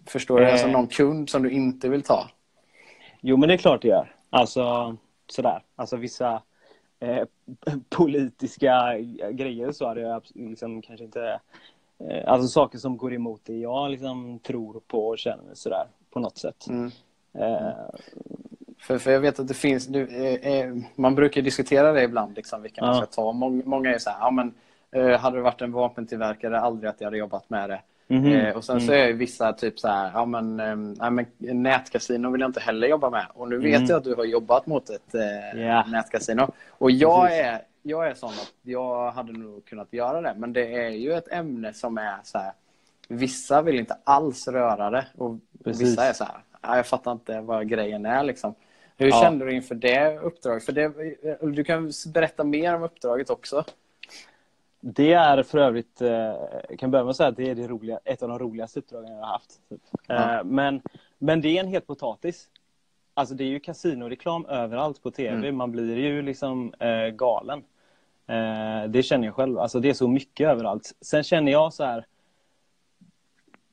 [0.07, 0.47] Förstår du?
[0.47, 0.65] Alltså eh.
[0.65, 2.31] Alltså någon kund som du inte vill ta?
[3.21, 4.15] Jo, men det är klart det gör.
[4.31, 5.63] Alltså sådär.
[5.77, 6.43] Alltså vissa
[7.01, 7.25] eh,
[7.89, 8.99] politiska
[9.31, 11.41] grejer så hade jag liksom kanske inte...
[11.99, 16.21] Eh, alltså saker som går emot det jag liksom tror på och känner sådär på
[16.21, 16.67] något sätt.
[16.69, 16.91] Mm.
[17.33, 17.73] Eh,
[18.83, 22.37] för, för jag vet att det finns, du, eh, eh man brukar diskutera det ibland,
[22.37, 22.87] liksom, vilka ja.
[22.87, 23.33] man ska ta.
[23.33, 24.55] Många, många är så här, ja men
[24.93, 27.81] eh, hade det varit en vapentillverkare, aldrig att jag hade jobbat med det.
[28.09, 28.49] Mm -hmm.
[28.49, 29.05] eh, och sen så mm.
[29.05, 32.89] är ju vissa typ så här, ja men, eh, men nätkasino vill jag inte heller
[32.89, 33.27] jobba med.
[33.35, 33.89] Och nu vet mm.
[33.89, 35.91] jag att du har jobbat mot ett eh, yeah.
[35.91, 36.53] nätkasino.
[36.69, 40.35] Och jag är, jag är sån att jag hade nog kunnat göra det.
[40.39, 42.53] Men det är ju ett ämne som är så här,
[43.09, 45.07] vissa vill inte alls röra det.
[45.17, 45.83] Och Precis.
[45.83, 48.55] vissa är så här, jag fattar inte vad grejen är liksom.
[48.97, 49.21] Hur ja.
[49.23, 50.65] kände du inför det uppdraget?
[50.65, 50.93] För det,
[51.57, 53.65] du kan berätta mer om uppdraget också.
[54.81, 56.31] Det är för övrigt, jag
[56.71, 58.79] eh, kan börja med att säga att det är det roliga, ett av de roligaste
[58.79, 59.61] uppdragen jag har haft.
[59.69, 59.81] Typ.
[60.07, 60.39] Ja.
[60.39, 60.83] Eh, men,
[61.19, 62.49] men det är en het potatis.
[63.15, 65.37] Alltså det är ju kasinoreklam överallt på tv.
[65.37, 65.57] Mm.
[65.57, 67.65] Man blir ju liksom eh, galen.
[68.27, 69.59] Eh, det känner jag själv.
[69.59, 70.95] Alltså det är så mycket överallt.
[71.01, 72.07] Sen känner jag så här.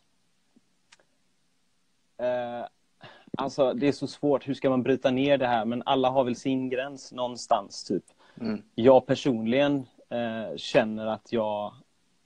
[3.38, 4.48] alltså det är så svårt.
[4.48, 5.64] Hur ska man bryta ner det här?
[5.64, 7.84] Men alla har väl sin gräns någonstans.
[7.84, 8.04] typ.
[8.40, 8.62] Mm.
[8.74, 11.74] Jag personligen eh, känner att jag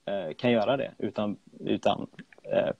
[0.05, 2.07] eh, kan göra det utan, utan,
[2.43, 2.71] eh,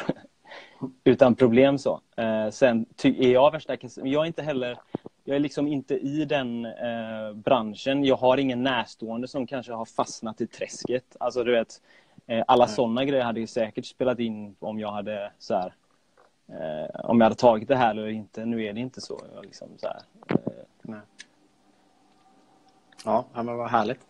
[1.04, 1.78] utan problem.
[1.78, 2.00] så.
[2.16, 4.78] Eh, sen är jag värsta Jag är inte heller
[5.26, 8.04] jag är liksom inte i den eh, branschen.
[8.04, 11.16] Jag har ingen närstående som kanske har fastnat i träsket.
[11.20, 11.82] Alltså du vet,
[12.26, 12.74] eh, alla mm.
[12.74, 15.74] sådana grejer hade säkert spelat in om jag hade så här,
[16.48, 18.44] eh, om jag hade tagit det här eller inte.
[18.44, 19.20] Nu är det inte så.
[19.34, 20.98] Jag liksom, så här, eh,
[23.04, 24.00] Ja, men vad härligt.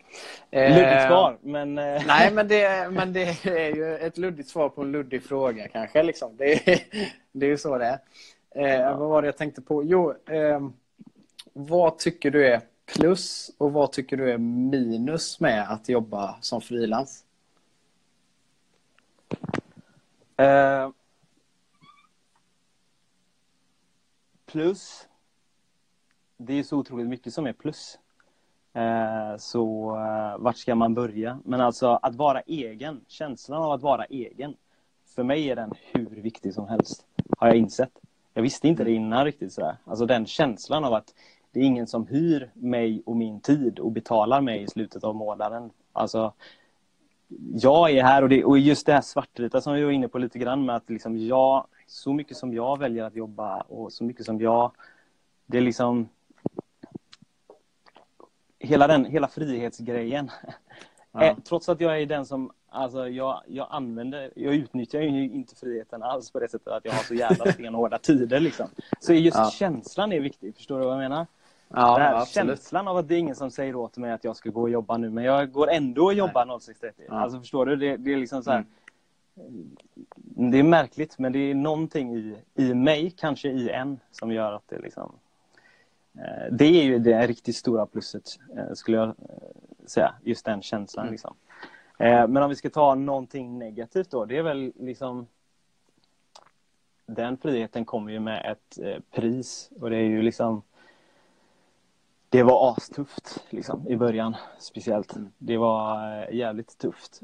[0.51, 1.77] Luddigt eh, svar, men...
[1.77, 5.67] Eh, nej, men det, men det är ju ett luddigt svar på en luddig fråga
[5.67, 6.03] kanske.
[6.03, 6.37] Liksom.
[6.37, 6.79] Det, är,
[7.31, 7.99] det är ju så det är.
[8.55, 8.97] Eh, ja.
[8.97, 9.83] Vad var det jag tänkte på?
[9.83, 10.69] Jo, eh,
[11.53, 16.61] vad tycker du är plus och vad tycker du är minus med att jobba som
[16.61, 17.23] frilans?
[20.37, 20.89] Eh,
[24.47, 25.07] plus.
[26.37, 27.99] Det är så otroligt mycket som är plus.
[28.73, 31.39] Eh, så eh, vart ska man börja?
[31.45, 34.55] Men alltså att vara egen, känslan av att vara egen.
[35.15, 37.05] För mig är den hur viktig som helst.
[37.37, 37.91] Har jag insett.
[38.33, 39.77] Jag visste inte det innan riktigt sådär.
[39.85, 41.13] Alltså den känslan av att
[41.51, 45.15] det är ingen som hyr mig och min tid och betalar mig i slutet av
[45.15, 45.69] månaden.
[45.93, 46.33] Alltså,
[47.53, 50.17] jag är här och, det, och just det här svartvita som vi var inne på
[50.17, 54.03] lite grann med att liksom jag, så mycket som jag väljer att jobba och så
[54.03, 54.71] mycket som jag,
[55.45, 56.09] det är liksom
[58.59, 60.31] hela den hela frihetsgrejen.
[61.11, 61.23] Ja.
[61.23, 65.55] Eh, trots att jag är den som, alltså jag, jag använder, jag utnyttjar ju inte
[65.55, 68.67] friheten alls på det sättet att jag har så jävla stenhårda tider liksom.
[68.99, 69.51] Så just ja.
[69.51, 71.27] känslan är viktig, förstår du vad jag menar?
[71.69, 74.49] Ja, här, känslan av att det är ingen som säger åt mig att jag ska
[74.49, 76.91] gå och jobba nu, men jag går ändå och jobbar 06.30.
[77.07, 77.13] Ja.
[77.13, 77.75] Alltså förstår du?
[77.75, 78.69] Det, det är liksom så här, mm.
[80.23, 84.53] Det är märkligt, men det är någonting i, i mig, kanske i en, som gör
[84.53, 85.11] att det liksom
[86.17, 89.15] Eh, det är ju det riktigt stora plusset, eh, skulle jag eh,
[89.85, 90.13] säga.
[90.23, 91.05] Just den känslan.
[91.05, 91.11] Mm.
[91.11, 91.35] Liksom.
[91.99, 95.27] Men om vi ska ta någonting negativt då, det är väl liksom
[97.05, 98.79] den friheten kommer ju med ett
[99.11, 100.61] pris och det är ju liksom
[102.29, 105.15] det var astufft liksom, i början speciellt.
[105.15, 105.31] Mm.
[105.37, 107.23] Det var jävligt tufft.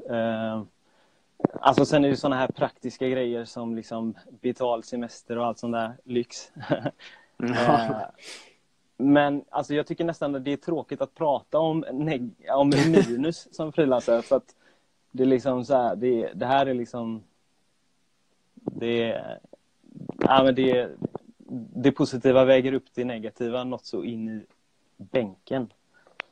[1.60, 5.74] Alltså sen är det sådana här praktiska grejer som liksom betald semester och allt sånt
[5.74, 6.52] där lyx.
[7.42, 8.00] Eh,
[8.96, 11.84] men alltså jag tycker nästan att det är tråkigt att prata om,
[12.50, 12.68] om
[13.08, 14.54] minus som frilansare för att
[15.10, 17.22] det är liksom så här, det, det här är liksom
[18.54, 19.22] det,
[20.18, 20.90] ja, men det,
[21.74, 24.46] det positiva väger upp det negativa något så in i
[24.96, 25.72] bänken.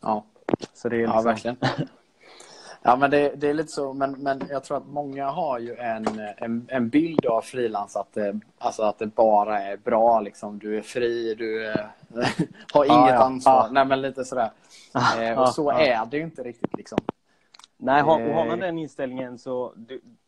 [0.00, 0.24] Ja,
[0.74, 1.16] så det är liksom...
[1.16, 1.56] ja verkligen.
[2.84, 3.92] Ja, men det, det, är lite så.
[3.92, 8.12] Men, men jag tror att många har ju en, en, en bild av frilans att
[8.12, 10.20] det, alltså att det bara är bra.
[10.20, 10.58] Liksom.
[10.58, 11.90] Du är fri, du är,
[12.72, 13.52] har inget ja, ansvar.
[13.52, 13.68] Ja.
[13.70, 14.50] Nej, men lite sådär.
[15.20, 16.76] Eh, och så är det ju inte riktigt.
[16.76, 16.98] Liksom.
[17.76, 18.66] Nej, har, har man eh.
[18.66, 19.74] den inställningen så,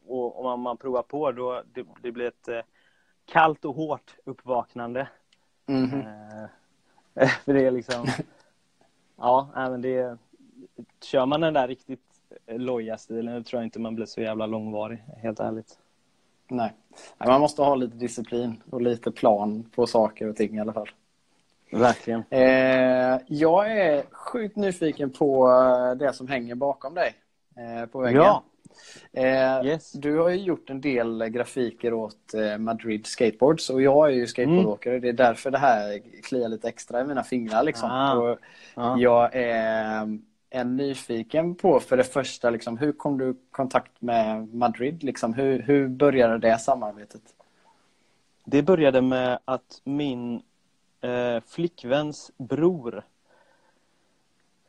[0.06, 2.60] och om man, man provar på, då det, det blir ett eh,
[3.24, 5.08] kallt och hårt uppvaknande.
[5.66, 6.48] Mm -hmm.
[7.44, 8.06] för det är liksom,
[9.16, 10.18] ja, men det
[11.02, 12.13] kör man den där riktigt
[12.46, 15.78] loja-stilen tror jag inte man blir så jävla långvarig, helt ärligt.
[16.48, 16.72] Nej.
[17.18, 20.88] man måste ha lite disciplin och lite plan på saker och ting i alla fall.
[21.72, 22.24] Verkligen.
[22.30, 27.14] Eh, jag är sjukt nyfiken på eh, det som hänger bakom dig
[27.56, 28.22] eh, på väggen.
[28.22, 28.44] Ja.
[29.12, 29.92] Eh, yes.
[29.92, 34.26] Du har ju gjort en del grafiker åt eh, Madrid Skateboards och jag är ju
[34.26, 34.94] skateboardåkare.
[34.94, 35.02] Mm.
[35.02, 37.62] Det är därför det här kliar lite extra i mina fingrar.
[37.62, 37.90] Liksom.
[37.90, 38.36] Ah.
[38.74, 38.96] Ah.
[38.98, 40.18] Jag är
[40.54, 45.02] är nyfiken på för det första, liksom, hur kom du i kontakt med Madrid?
[45.02, 47.22] Liksom, hur, hur började det samarbetet?
[48.44, 50.42] Det började med att min
[51.00, 53.02] eh, flickväns bror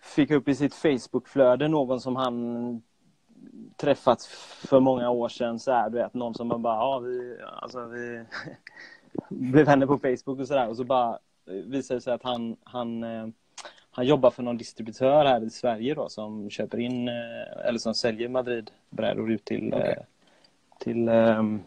[0.01, 2.81] fick upp i sitt Facebookflöde någon som han
[3.75, 4.23] träffat
[4.67, 5.59] för många år sedan.
[5.59, 8.25] Så här, du vet, någon som man bara, ja, vi, alltså, vi
[9.29, 10.69] blev vänner på Facebook och sådär.
[10.69, 13.27] Och så bara visade det sig att han, han eh,
[13.95, 17.93] han jobbar för någon distributör här i Sverige då som köper in eh, eller som
[17.93, 19.91] säljer Madrid-brädor ut till okay.
[19.91, 19.97] Eh,
[20.79, 21.63] till um,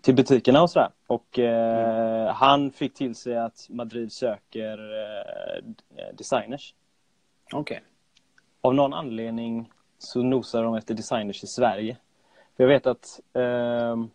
[0.00, 0.90] till butikerna och sådär.
[1.06, 2.34] Och mm.
[2.34, 4.78] han fick till sig att Madrid söker
[6.12, 6.74] designers.
[7.52, 7.60] Okej.
[7.60, 7.78] Okay.
[8.60, 11.96] Av någon anledning så nosar de efter designers i Sverige.
[12.56, 14.10] För jag vet att um,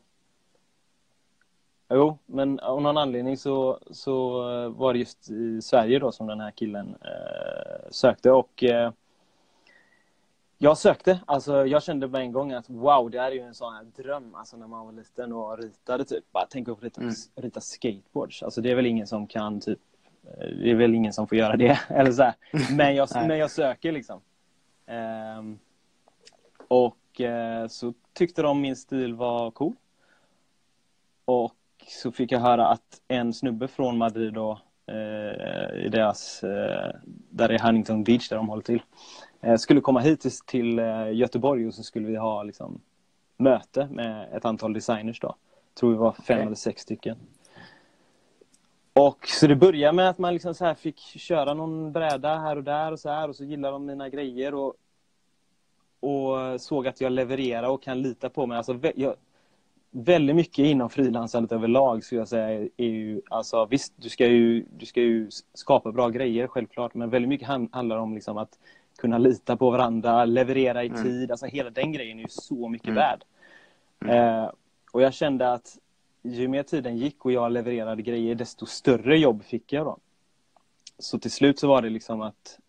[1.93, 6.39] Jo, men av någon anledning så, så var det just i Sverige då som den
[6.39, 8.91] här killen eh, sökte och eh,
[10.63, 13.53] jag sökte, alltså jag kände på en gång att wow, det här är ju en
[13.53, 17.01] sån här dröm, alltså när man var liten och ritade typ, bara tänk att rita,
[17.01, 17.13] mm.
[17.35, 19.79] rita skateboards, alltså det är väl ingen som kan typ,
[20.23, 22.33] eh, det är väl ingen som får göra det, eller så här.
[22.77, 24.21] Men jag, men jag söker liksom.
[24.85, 25.43] Eh,
[26.67, 29.75] och eh, så tyckte de min stil var cool.
[31.25, 31.55] Och
[31.91, 36.95] så fick jag höra att en snubbe från Madrid då, eh, i deras, eh,
[37.29, 38.81] där är Huntington Beach där de håller till,
[39.41, 40.77] eh, skulle komma hit till, till
[41.11, 42.81] Göteborg och så skulle vi ha liksom,
[43.37, 45.27] möte med ett antal designers då.
[45.27, 46.45] Jag tror vi var fem okay.
[46.45, 47.17] eller sex stycken.
[48.93, 52.55] Och så det började med att man liksom så här fick köra någon bräda här
[52.55, 54.73] och där och så här och så gillade de mina grejer och,
[55.99, 58.57] och såg att jag levererar och kan lita på mig.
[58.57, 59.15] Alltså, jag,
[59.91, 64.65] väldigt mycket inom frilansandet överlag skulle jag säga är ju, alltså visst du ska ju,
[64.77, 68.59] du ska ju skapa bra grejer självklart men väldigt mycket handlar om liksom att
[68.97, 71.03] kunna lita på varandra, leverera i mm.
[71.03, 72.95] tid, alltså hela den grejen är ju så mycket mm.
[72.95, 73.23] värd.
[74.01, 74.43] Mm.
[74.43, 74.51] Eh,
[74.91, 75.77] och jag kände att
[76.21, 79.97] ju mer tiden gick och jag levererade grejer desto större jobb fick jag då.
[80.99, 82.59] Så till slut så var det liksom att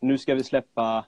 [0.00, 1.04] nu ska vi släppa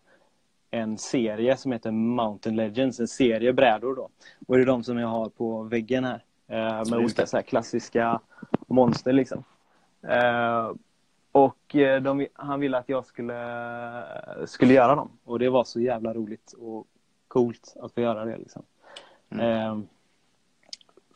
[0.75, 4.09] en serie som heter Mountain Legends, en serie brädor då.
[4.47, 6.25] Och det är de som jag har på väggen här.
[6.49, 8.21] Eh, med olika så klassiska
[8.67, 9.45] monster liksom.
[10.03, 10.71] Eh,
[11.33, 13.35] och eh, de, han ville att jag skulle,
[14.47, 15.11] skulle göra dem.
[15.25, 16.87] Och det var så jävla roligt och
[17.29, 18.63] coolt att få göra det liksom.
[19.31, 19.47] Mm.
[19.47, 19.79] Eh,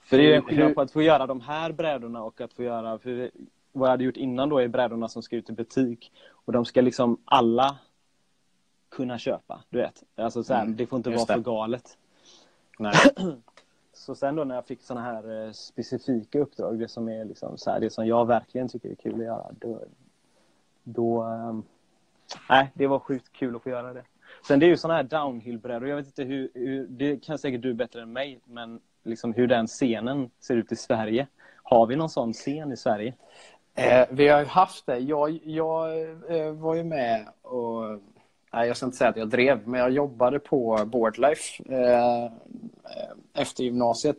[0.04, 2.62] för det är en skillnad på att få göra de här brädorna och att få
[2.62, 3.30] göra, för
[3.72, 6.12] vad jag hade gjort innan då är brädorna som ska ut i butik.
[6.28, 7.78] Och de ska liksom alla
[8.88, 9.62] kunna köpa.
[9.70, 10.02] Du vet.
[10.16, 11.32] Alltså så här, mm, det får inte vara det.
[11.32, 11.98] för galet.
[12.78, 12.94] Nej.
[13.92, 17.58] så sen då när jag fick såna här eh, specifika uppdrag, det som är liksom
[17.58, 19.80] så här, det som jag verkligen tycker är kul att göra, då,
[20.84, 21.64] då um,
[22.48, 24.02] nej, det var sjukt kul att få göra det.
[24.48, 27.62] Sen det är ju såna här downhill-brädor, jag vet inte hur, hur, det kan säkert
[27.62, 31.26] du bättre än mig, men liksom hur den scenen ser ut i Sverige.
[31.62, 33.14] Har vi någon sån scen i Sverige?
[33.74, 34.98] Eh, vi har ju haft det.
[34.98, 38.00] Jag, jag eh, var ju med och
[38.52, 42.30] nej, jag ska inte säga att jag drev, men jag jobbade på Boardlife eh,
[43.42, 44.18] efter gymnasiet.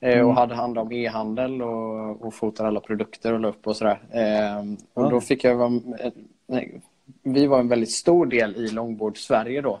[0.00, 0.26] Eh, mm.
[0.26, 3.98] Och hade hand om e-handel och, och fotade alla produkter och la upp och sådär.
[4.10, 4.64] Eh,
[4.94, 5.80] och då fick jag vara,
[6.46, 6.80] nej,
[7.22, 9.80] vi var en väldigt stor del i Longboard Sverige då.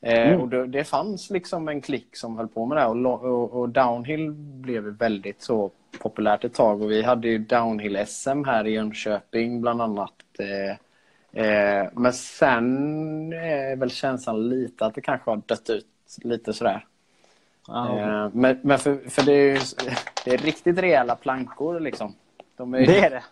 [0.00, 0.40] Eh, Mm.
[0.40, 3.52] och det, det fanns liksom en klick som höll på med det här och, och,
[3.60, 5.70] och downhill blev väldigt så
[6.02, 10.14] populärt ett tag och vi hade ju downhill-SM här i Jönköping bland annat.
[10.38, 10.76] Eh,
[11.34, 15.86] eh, men sen är väl känslan lite att det kanske har dött ut
[16.22, 16.86] lite sådär.
[17.68, 19.58] Eh, men men för, för det, är ju,
[20.24, 22.14] det är riktigt rejäla plankor liksom.
[22.56, 23.24] De är, Det är det.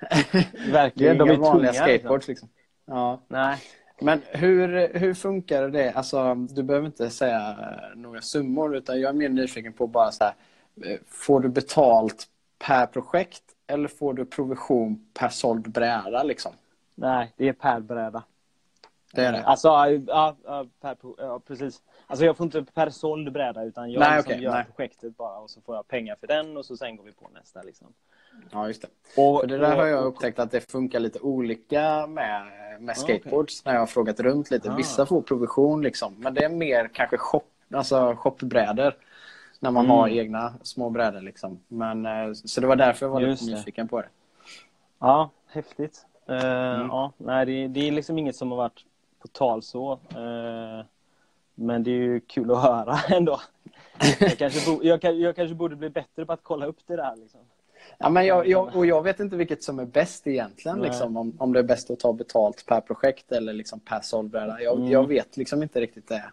[0.70, 1.14] det Verkligen.
[1.16, 1.72] är De är inga vanliga tunga.
[1.72, 2.48] skateboards liksom.
[2.86, 3.20] Ja.
[3.28, 3.58] Nej.
[4.00, 5.92] Men hur, hur funkar det?
[5.92, 7.56] Alltså, du behöver inte säga
[7.96, 10.34] några summor utan jag är mer nyfiken på bara så här.
[10.84, 12.26] eh, Får du betalt
[12.58, 16.52] per projekt eller får du provision per såld bräda liksom?
[16.94, 18.22] Nej, det är per bräda.
[19.12, 19.42] Det är det?
[19.44, 21.82] Alltså, ja, ja, per, ja, precis.
[22.06, 24.64] Alltså jag får inte per såld bräda utan jag Nej, liksom okej, gör nej.
[24.76, 27.28] projektet bara och så får jag pengar för den och så sen går vi på
[27.34, 27.62] nästa.
[27.62, 27.86] Liksom.
[28.50, 28.88] Ja, just det.
[29.22, 32.42] Och, För det där har jag och- upptäckt att det funkar lite olika med,
[32.80, 34.70] med Ah, skateboards när jag har frågat runt lite.
[34.72, 34.76] Ah.
[34.76, 37.42] Vissa får provision liksom, men det är mer kanske shop,
[37.74, 38.96] alltså shopbrädor.
[39.60, 39.96] När man Mm.
[39.96, 41.60] har egna små brädor liksom.
[41.68, 43.58] Men, eh, så det var därför jag var Just lite det.
[43.58, 44.08] nyfiken på det.
[44.98, 46.06] Ja, häftigt.
[46.30, 46.86] Eh, Mm.
[46.88, 48.84] ja, nej, det, det är liksom inget som har varit
[49.22, 49.92] på tal så.
[49.92, 50.84] Eh,
[51.54, 53.40] men det är ju kul att höra ändå.
[54.20, 57.16] Jag kanske, bo, jag, jag kanske borde bli bättre på att kolla upp det där.
[57.16, 57.40] Liksom.
[57.98, 60.78] Ja, men jag, jag, och jag vet inte vilket som är bäst egentligen.
[60.82, 64.60] Liksom, om, om det är bäst att ta betalt per projekt eller liksom per såldbräda.
[64.60, 64.90] Jag, Mm.
[64.90, 66.24] jag vet liksom inte riktigt det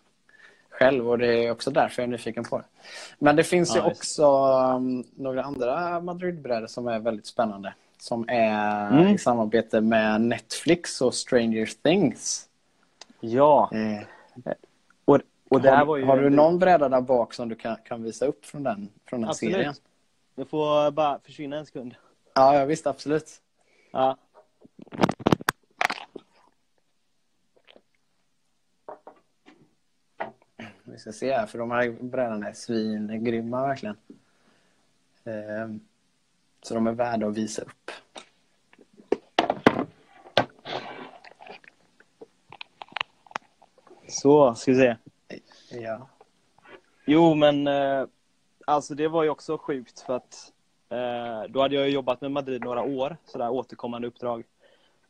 [0.70, 2.64] själv och det är också därför jag är nyfiken på det.
[3.20, 4.26] Men det finns ju Ja, just också
[4.76, 7.74] um, några andra Madridbrädor som är väldigt spännande.
[7.98, 9.08] Som är Mm.
[9.08, 12.50] i samarbete med Netflix och Stranger Things.
[13.20, 14.04] Ja, Eh,
[15.06, 16.06] och, och det här har, var ju...
[16.06, 19.22] har du någon bräda där bak som du kan, kan visa upp från den, från
[19.22, 19.54] den Absolut.
[19.56, 19.74] serien?
[20.36, 21.96] Jag får bara försvinna en sekund.
[22.34, 23.42] Ja, ja, visst absolut.
[23.92, 24.18] Ja.
[30.84, 33.96] Vi ska se här, för de här brädorna är svingrymma verkligen.
[35.24, 35.80] Ehm,
[36.68, 37.92] Så de är värda att visa upp.
[44.08, 44.96] Så, ska vi se.
[45.72, 46.10] Ja.
[47.06, 48.06] Jo, men eh,
[48.66, 50.54] alltså det var ju också sjukt för att
[50.90, 54.44] eh, då hade jag jobbat med Madrid några år, sådär återkommande uppdrag.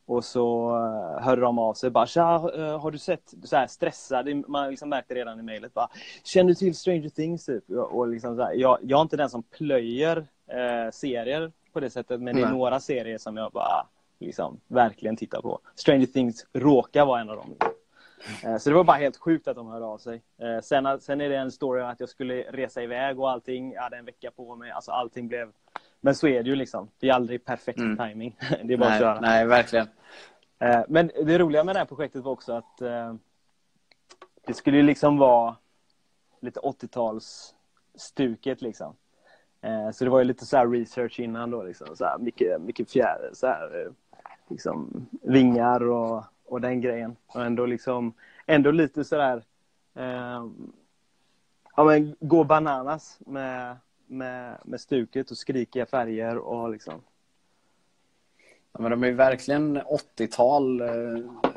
[0.06, 2.38] Och så eh, hörde de av sig bara Tja,
[2.78, 5.88] har du sett, så här stressad, man liksom märkte redan i mejlet bara
[6.24, 7.70] Känner du till Stranger Things typ?
[7.70, 11.90] Och liksom så här, jag, jag är inte den som plöjer eh, serier på det
[11.90, 12.54] sättet, men det är Nej.
[12.54, 13.86] några serier som jag bara
[14.18, 15.58] liksom verkligen tittar på.
[15.74, 17.54] Stranger Things råkar vara en av dem.
[18.44, 20.22] Eh, Så det var bara helt sjukt att de hörde av sig.
[20.38, 23.72] Eh, Sen, sen är det en story att jag skulle resa iväg och allting.
[23.72, 24.70] Jag hade en vecka på mig.
[24.70, 25.52] Alltså allting blev...
[26.00, 26.90] Men så är det ju liksom.
[26.98, 27.96] Det är aldrig perfekt Mm.
[28.08, 28.36] timing.
[28.64, 29.20] Det är bara att Nej, köra.
[29.20, 29.88] nej, verkligen.
[30.58, 32.78] Eh, Men det roliga med det här projektet var också att
[34.46, 35.56] det skulle ju liksom vara
[36.40, 38.94] lite 80-talsstuket liksom.
[39.60, 41.96] Eh, Så det var ju lite så här research innan då liksom.
[41.96, 43.92] Så här mycket, mycket fjärr, så här, eh,
[44.48, 47.16] liksom vingar och, och den grejen.
[47.26, 48.12] Och ändå liksom,
[48.46, 49.42] ändå lite sådär
[49.94, 50.46] eh,
[51.76, 57.00] ja men gå bananas med, med, med stuket och skrikiga färger och liksom.
[58.72, 60.80] Ja, men de är ju verkligen 80-tal.
[60.80, 60.86] eh,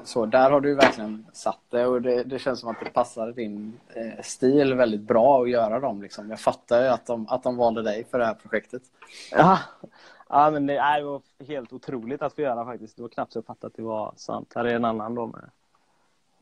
[0.03, 3.31] Så där har du verkligen satt det och det, det känns som att det passar
[3.31, 6.01] din eh, stil väldigt bra att göra dem.
[6.01, 6.29] Liksom.
[6.29, 8.81] Jag fattar ju att de, att de valde dig för det här projektet.
[9.31, 9.59] Ja,
[10.29, 12.95] ja men det, nej, det var helt otroligt att få göra faktiskt.
[12.95, 14.51] Det var knappt så jag fattade att det var sant.
[14.55, 15.49] Här är en annan då med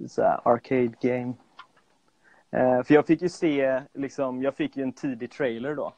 [0.10, 1.34] så här, arcade game.
[2.52, 5.94] Eh, för jag fick ju se, liksom, jag fick ju en tidig trailer då.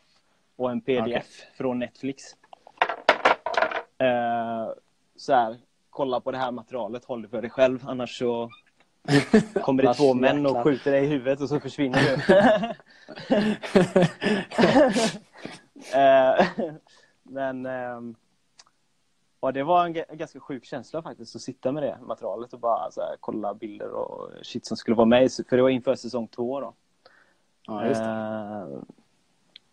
[0.56, 1.24] Och en pdf Okej.
[1.58, 2.24] från Netflix.
[4.02, 4.70] Eh,
[5.16, 5.58] så här,
[5.90, 7.80] kolla på det här materialet, håll det för dig själv.
[7.88, 8.50] Annars så
[9.64, 12.18] kommer det två män och skjuter dig i huvudet och så försvinner du.
[15.96, 16.46] Eh,
[17.24, 17.66] Men
[19.42, 22.90] ja, det var en ganska sjuk känsla faktiskt att sitta med det materialet och bara
[22.98, 25.32] här, kolla bilder och shit som skulle vara med.
[25.50, 26.74] För det var inför säsong två då.
[27.68, 27.86] Ja.
[27.86, 28.68] Eh,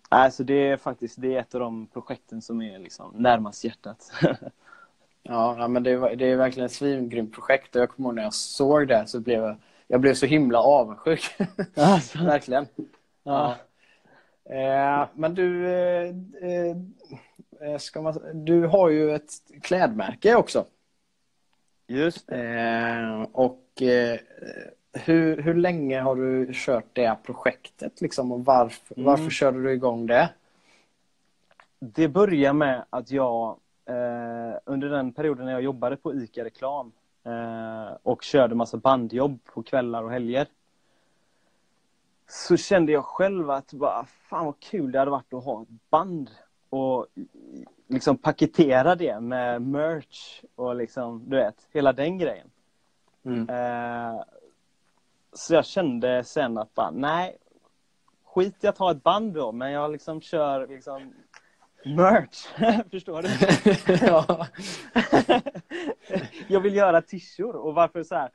[0.08, 4.12] alltså det är faktiskt det är ett av de projekten som är liksom närmast hjärtat.
[5.22, 8.14] Ja, ja, men det är, det är verkligen ett svingrymt projekt och jag kommer ihåg
[8.14, 9.56] när jag såg det så blev jag,
[9.86, 11.36] jag blev så himla avundsjuk.
[11.76, 12.18] Alltså.
[12.18, 12.66] verkligen.
[13.22, 13.56] ja.
[14.44, 16.14] Eh, men du, eh,
[17.60, 19.30] eh, ska man, du har ju ett
[19.62, 20.64] klädmärke också.
[21.86, 22.32] Just.
[22.32, 24.18] Eh, och eh,
[24.92, 29.06] hur, hur länge har du kört det projektet liksom, och varför, Mm.
[29.06, 30.30] varför körde du igång det?
[31.78, 36.92] Det börjar med att jag eh, under den perioden när jag jobbade på ICA Reklam
[37.24, 40.46] eh, och körde massa bandjobb på kvällar och helger
[42.28, 45.68] så kände jag själv att bara, fan vad kul det hade varit att ha ett
[45.90, 46.30] band
[46.70, 47.06] och
[47.86, 52.50] liksom paketera det med merch och liksom, du vet, hela den grejen.
[53.24, 53.48] Mm.
[53.48, 54.22] Eh,
[55.38, 57.36] så jag kände sen att bara, nej,
[58.24, 61.12] skit att ha ett band då, men jag liksom kör liksom
[61.84, 62.46] merch.
[62.90, 63.28] Förstår du?
[64.06, 64.46] ja.
[66.48, 68.30] jag vill göra tishor och varför så här.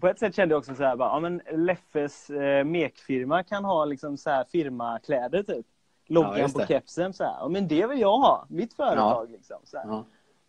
[0.00, 3.64] På, ett sätt kände jag också så här, bara, ja men Leffes eh, mekfirma kan
[3.64, 5.66] ha liksom så här firmakläder typ.
[6.06, 7.36] Loggan just på kepsen så här.
[7.40, 9.56] Ja men det vill jag ha, mitt företag liksom.
[9.64, 9.76] Så.
[9.84, 10.04] Ja.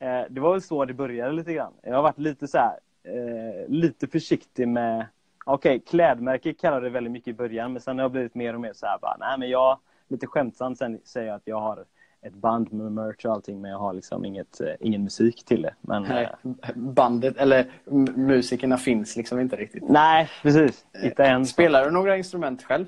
[0.07, 1.73] Eh, det var väl så det började lite grann.
[1.81, 5.05] Jag har varit lite så här, eh, lite försiktig med
[5.53, 8.61] Okej, klädmärke kallade det väldigt mycket i början men sen har jag blivit mer och
[8.61, 11.85] mer så här bara, nej men jag lite skämtsamt sen säger jag att jag har
[12.21, 15.61] ett band med merch och allting men jag har liksom inget, eh, ingen musik till
[15.61, 15.73] det.
[15.81, 17.71] Men, Nej, eh, bandet, eller
[18.15, 19.83] musikerna finns liksom inte riktigt.
[19.89, 20.85] nej, precis.
[21.03, 21.45] Inte än.
[21.45, 22.85] Spelar du några instrument själv?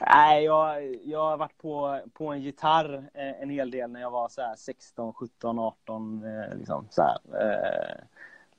[0.00, 4.10] Nej, jag, jag har varit på, på en gitarr eh, en hel del när jag
[4.10, 6.22] var så här 16, 17, 18.
[6.24, 7.96] Eh, liksom, så här, eh,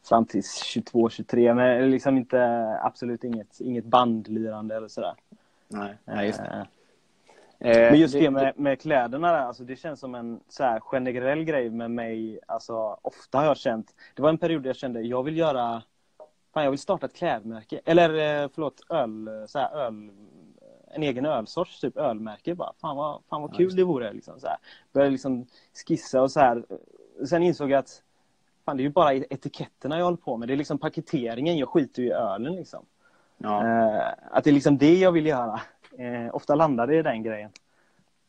[0.07, 1.53] fram till 22, 23.
[1.53, 5.13] Men liksom inte, absolut inget, inget bandlirande eller sådär.
[5.67, 6.45] Nej, nej just det.
[6.45, 6.63] Eh,
[7.59, 10.79] Eh, Men just det med, med kläderna där, alltså det känns som en så här
[10.79, 12.39] generell grej med mig.
[12.47, 15.83] Alltså, ofta har jag känt, det var en period där jag kände, jag vill göra,
[16.53, 17.81] fan jag vill starta ett klädmärke.
[17.85, 18.09] Eller
[18.43, 20.09] eh, förlåt, öl, så här, öl,
[20.91, 22.55] en egen ölsorts, typ ölmärke.
[22.55, 24.13] Bara, fan vad, fan vad Ja, kul just det vore.
[24.13, 24.57] Liksom, så här.
[24.93, 25.45] Började liksom
[25.87, 26.65] skissa och så här.
[27.29, 28.01] Sen insåg jag att
[28.67, 30.47] fan, det är ju bara etiketterna jag håller på med.
[30.47, 32.85] Det är liksom paketeringen, jag skiter ju i ölen liksom.
[33.37, 35.61] Ja, Eh, att det är liksom det jag vill göra.
[35.97, 37.49] Eh, ofta landar det i den grejen.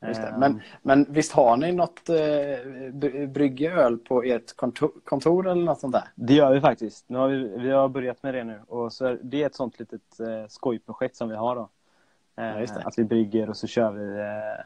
[0.00, 5.64] Eh, Men, men visst har ni något eh, brygge öl på ert kontor, kontor eller
[5.64, 6.04] något sånt där?
[6.14, 7.08] Det gör vi faktiskt.
[7.08, 8.60] Nu har vi, vi har börjat med det nu.
[8.68, 11.56] Och så är, det är ett sånt litet eh, skojprojekt som vi har.
[11.56, 11.68] Då.
[12.36, 12.66] Eh, Ja.
[12.84, 14.64] Att vi brygger och så kör vi, eh,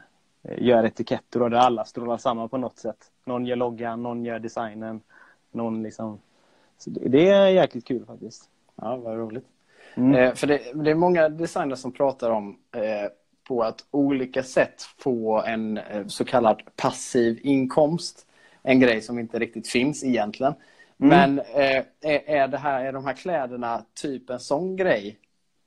[0.67, 3.11] gör etiketter och där alla strålar samman på något sätt.
[3.25, 5.01] Någon gör loggan, någon gör designen.
[5.53, 6.19] Någon liksom...
[6.77, 8.49] Så det, är jäkligt kul faktiskt.
[8.75, 9.45] Ja, vad roligt.
[9.95, 10.15] Mm.
[10.15, 13.11] Eh, för det, det är många designers som pratar om eh,
[13.47, 18.27] på att olika sätt få en eh, så kallad passiv inkomst.
[18.61, 20.53] En grej som inte riktigt finns egentligen.
[20.53, 21.09] Mm.
[21.09, 25.17] Men eh, är, är, det här, är de här kläderna typ en sån grej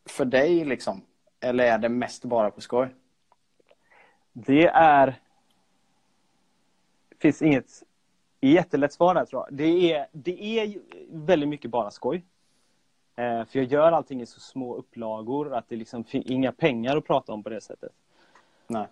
[0.08, 1.02] för dig liksom?
[1.40, 2.88] Eller är det mest bara på skoj?
[4.32, 5.06] Det är...
[7.08, 7.82] Det finns inget
[8.52, 9.54] jättelätt svar där tror jag.
[9.54, 10.78] Det är, det är
[11.10, 12.24] väldigt mycket bara skoj.
[13.16, 16.96] Eh, för jag gör allting i så små upplagor att det liksom fin- inga pengar
[16.96, 17.92] att prata om på det sättet.
[18.66, 18.86] Nej.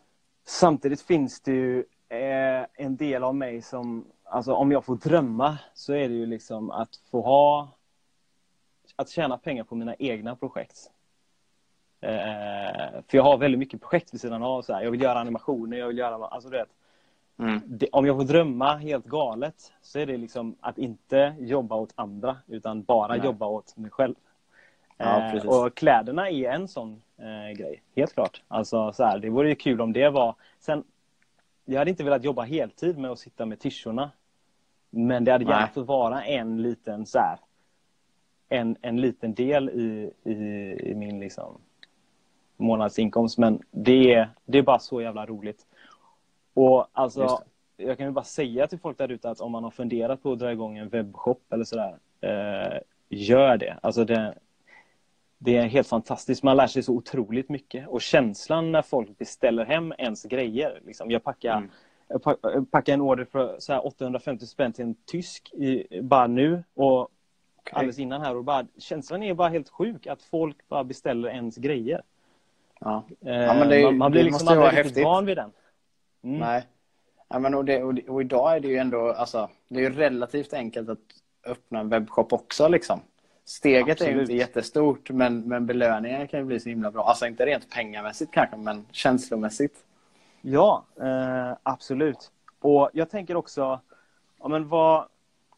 [0.45, 5.59] Samtidigt finns det ju eh, en del av mig som, alltså om jag får drömma
[5.75, 7.69] så är det ju liksom att få ha,
[8.97, 10.91] att tjäna pengar på mina egna projekt.
[12.01, 14.63] Eh, för jag har väldigt mycket projekt vid sidan av.
[14.63, 14.83] Så här.
[14.83, 16.69] Jag vill göra animationer, jag vill göra, alltså du vet,
[17.39, 17.61] Mm.
[17.67, 21.93] det, om jag får drömma helt galet så är det liksom att inte jobba åt
[21.95, 23.25] andra utan bara Nej.
[23.25, 24.15] jobba åt mig själv.
[24.97, 28.43] Ja, eh, och kläderna är en sån eh, grej, helt klart.
[28.49, 30.35] Alltså, så här, det vore ju kul om det var...
[30.61, 30.85] Sen,
[31.65, 34.11] jag hade inte velat jobba heltid med att sitta med tishorna.
[34.91, 37.39] Men det hade gärna fått vara en liten så här,
[38.49, 40.35] en, en liten del i, i,
[40.91, 41.59] i min liksom,
[42.57, 43.39] månadsinkomst.
[43.39, 45.67] Men det är, det är bara så jävla roligt.
[46.55, 47.39] Och alltså,
[47.77, 50.33] jag kan ju bara säga till folk där ute att om man har funderat på
[50.33, 52.79] att dra igång en webbshop eller sådär, eh,
[53.09, 53.79] gör det.
[53.83, 54.35] Alltså det.
[55.39, 56.43] Det är helt fantastiskt.
[56.43, 57.89] Man lär sig så otroligt mycket.
[57.89, 60.81] Och känslan när folk beställer hem ens grejer.
[60.87, 61.71] Liksom, jag packar, Mm.
[62.09, 66.01] jag pa- jag packar en order för så här 850 spänn till en tysk i,
[66.03, 66.65] bara nu.
[66.75, 67.11] Och Okej.
[67.73, 68.37] alldeles innan här.
[68.37, 72.03] Och bara, känslan är bara helt sjuk att folk bara beställer ens grejer.
[72.81, 73.05] Ja.
[73.21, 75.05] Eh, Ja, det man, man blir liksom aldrig riktigt häftigt.
[75.05, 75.51] van vid den.
[76.25, 76.39] Mm.
[76.39, 76.67] Nej.
[77.29, 79.91] Ja, men och, det, och, och idag är det ju ändå, alltså, det är ju
[79.91, 80.99] relativt enkelt att
[81.47, 83.01] öppna en webbshop också liksom.
[83.45, 84.21] Steget är ju Absolut.
[84.21, 87.05] inte jättestort men, men belöningen kan ju bli så himla bra.
[87.05, 89.85] Alltså inte rent pengamässigt kanske men känslomässigt.
[90.43, 92.31] Ja, eh, absolut.
[92.61, 93.81] Och jag tänker också,
[94.39, 95.09] ja, men vad,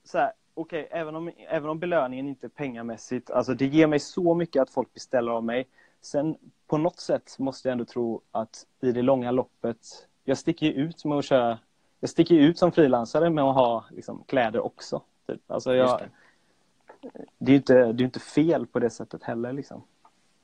[0.05, 3.99] så här, okej, även, om, även om belöningen inte är pengamässigt, alltså det ger mig
[3.99, 5.67] så mycket att folk beställer av mig.
[6.01, 6.37] Sen
[6.67, 10.73] på något sätt måste jag ändå tro att i det långa loppet, jag sticker ju
[10.73, 11.59] ut med att köra,
[12.01, 15.03] jag sticker ut som frilansare med att ha liksom, kläder också.
[15.27, 15.51] Typ.
[15.51, 17.11] Alltså jag, det.
[17.39, 19.53] det är ju inte, det är inte fel på det sättet heller.
[19.53, 19.83] Liksom.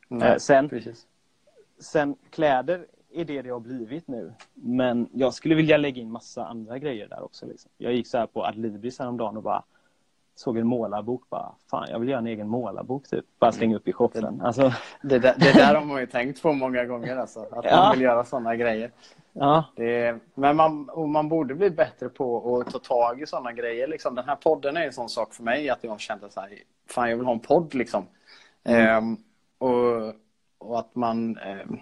[0.09, 1.07] Nej, Eh, sen- precis.
[1.79, 4.33] Sen kläder är det det har blivit nu.
[4.55, 7.47] Men jag skulle vilja lägga in massa andra grejer där också.
[7.47, 7.71] Liksom.
[7.79, 9.63] Jag gick så här på Adlibris häromdagen och bara
[10.35, 13.25] såg en målarbok bara, fan jag vill göra en egen målarbok typ.
[13.39, 14.41] Bara slänga upp i shoppen.
[14.41, 14.73] Alltså,
[15.03, 17.41] Det, där, det där har man ju tänkt på många gånger alltså.
[17.51, 17.77] Att Ja.
[17.77, 18.91] man vill göra sådana grejer.
[19.33, 23.89] Ja, Det men man, man borde bli bättre på att ta tag i sådana grejer.
[23.89, 24.15] Liksom.
[24.15, 26.51] Den här podden är en sån sak för mig att jag att så här,
[26.87, 28.07] fan jag vill ha en podd liksom.
[28.65, 29.17] Ehm,
[29.59, 30.15] och,
[30.59, 31.79] och att man ehm,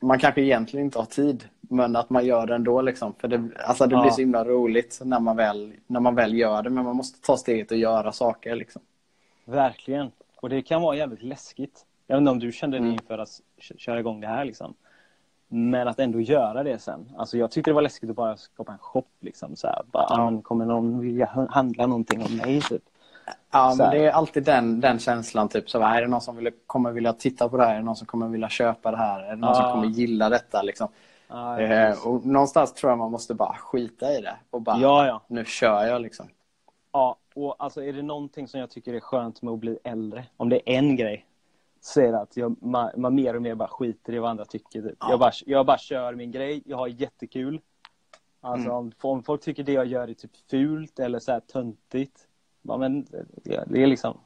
[0.00, 3.14] man kanske egentligen inte har tid men att man gör det ändå liksom.
[3.18, 4.02] För det, alltså det Ja.
[4.02, 7.26] blir så himla roligt när man, väl, när man väl gör det men man måste
[7.26, 8.82] ta steget och göra saker liksom.
[9.44, 10.10] verkligen.
[10.36, 11.86] Och det kan vara jävligt läskigt.
[12.06, 12.92] Jag vet inte om du kände det Mm.
[12.92, 14.74] inför att köra igång det här liksom.
[15.52, 17.08] Men att ändå göra det sen.
[17.16, 19.56] Alltså jag tyckte det var läskigt att bara skapa en shop liksom.
[19.56, 20.32] Så här, bara, Ja.
[20.32, 20.40] ja.
[20.42, 22.82] kommer någon vilja handla någonting om mig typ?
[23.50, 25.48] Ja, men det är alltid den, den känslan.
[25.48, 27.74] Typ, så här, är det någon som vill, kommer vilja titta på det här?
[27.74, 29.22] Är det någon som kommer vilja köpa det här?
[29.22, 29.72] Är det någon som Ja.
[29.72, 30.62] kommer gilla detta?
[30.62, 30.88] Liksom?
[31.28, 35.06] Ja, Eh, och någonstans tror jag man måste bara skita i det och bara, ja,
[35.06, 35.20] ja.
[35.28, 36.26] nu kör jag liksom.
[36.92, 40.24] Ja, och alltså är det någonting som jag tycker är skönt med att bli äldre,
[40.36, 41.26] om det är en grej,
[41.94, 44.82] det att jag, man, man mer och mer bara skiter i vad andra tycker.
[44.82, 44.96] Typ.
[45.00, 45.10] Ja.
[45.10, 47.60] Jag, bara, jag bara kör min grej, jag har jättekul.
[48.40, 48.92] Alltså Mm.
[49.00, 52.26] om, folk tycker det jag gör är typ fult eller så här töntigt,
[52.62, 53.06] ja, men
[53.44, 54.16] det, det är liksom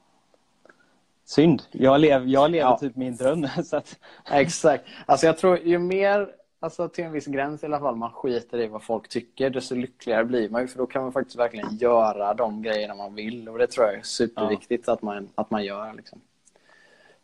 [1.24, 1.62] synd.
[1.70, 2.78] Jag lever, jag lever Ja.
[2.78, 3.46] typ min dröm.
[3.64, 3.98] Så att,
[4.30, 4.84] Exakt.
[5.06, 8.58] Alltså jag tror ju mer, alltså till en viss gräns i alla fall, man skiter
[8.60, 10.68] i vad folk tycker, desto lyckligare blir man ju.
[10.68, 13.48] För då kan man faktiskt verkligen göra de grejerna man vill.
[13.48, 15.92] Och det tror jag är superviktigt att, man, att man gör.
[15.92, 16.20] Liksom.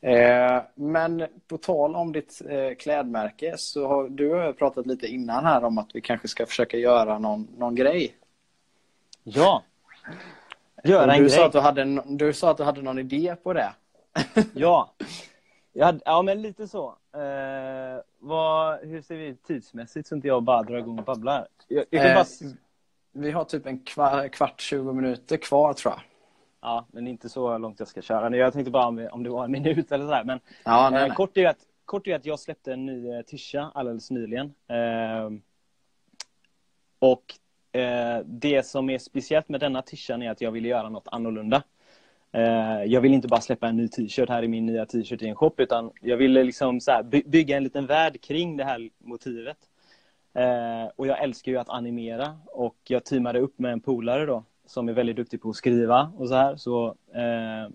[0.02, 5.64] Eh, men på tal om ditt eh, klädmärke så har du pratat lite innan här
[5.64, 8.14] om att vi kanske ska försöka göra någon, någon grej.
[9.22, 9.62] ja,
[10.84, 11.46] göra en du, sa grej.
[11.46, 13.72] att du, hade, du sa att du hade någon idé på det.
[14.54, 14.94] Ja.
[15.80, 16.88] Hade, ja, men lite så.
[17.14, 21.46] Eh, vad, hur ser vi ut tidsmässigt så inte jag bara drar igång och babblar?
[21.68, 22.24] Jag, jag Eh, bara,
[23.12, 26.02] Vi har typ en kvar, kvart, 20 minuter kvar tror jag.
[26.62, 28.36] Ja, men inte så långt jag ska köra.
[28.36, 30.24] Jag tänkte bara om, det var en minut eller sådär.
[30.24, 31.16] Men Ja, nej, eh, nej.
[31.16, 34.54] kort, är att, kort är att jag släppte en ny eh, tisha alldeles nyligen.
[34.68, 35.30] Eh,
[36.98, 37.24] och
[37.80, 41.62] eh, det som är speciellt med denna tishan är att jag ville göra något annorlunda.
[42.32, 45.28] Eh, jag vill inte bara släppa en ny t-shirt här i min nya t-shirt i
[45.28, 48.90] en shop utan jag ville liksom så by- bygga en liten värld kring det här
[48.98, 49.56] motivet.
[50.34, 54.44] Eh, och jag älskar ju att animera och jag teamade upp med en polare då
[54.70, 56.56] som är väldigt duktig på att skriva och så här.
[56.56, 57.72] Så eh,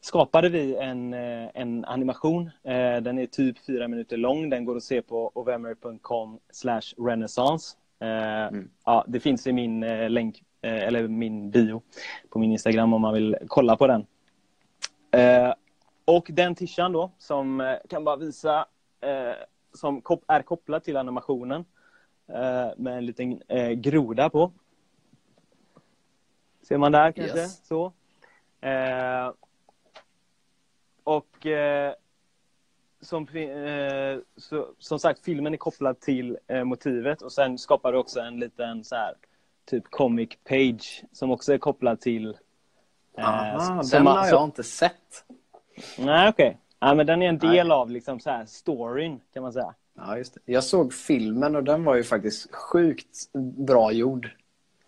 [0.00, 2.50] skapade vi en, eh, en animation.
[2.62, 4.50] Eh, den är typ fyra minuter lång.
[4.50, 7.76] Den går att se på ovemer.com slash renaissance.
[8.00, 9.80] Eh, ja, det finns i min
[10.14, 11.82] länk, eller min bio
[12.30, 14.06] på min Instagram om man vill kolla på den.
[16.04, 18.66] Och den tishan då, som kan bara visa,
[19.74, 21.64] som är kopplad till animationen
[22.76, 23.42] med en liten
[23.76, 24.52] groda på.
[26.70, 27.38] Ser man där kanske?
[27.38, 27.66] Yes.
[27.66, 27.92] Så.
[28.60, 29.32] Eh,
[31.04, 31.94] och eh,
[33.00, 37.98] som, eh, så, som sagt, filmen är kopplad till eh, motivet och sen skapar du
[37.98, 39.14] också en liten så här,
[39.64, 42.36] typ comic page som också är kopplad till
[43.18, 45.24] eh, Aha, som den har jag inte sett.
[45.98, 46.58] Nej, okej.
[46.78, 47.76] Ja, men den är en del Nej.
[47.76, 49.74] av liksom så här storyn, kan man säga.
[49.96, 50.40] Ja, just det.
[50.44, 53.32] Jag såg filmen och den var ju faktiskt sjukt
[53.66, 54.30] bra gjord.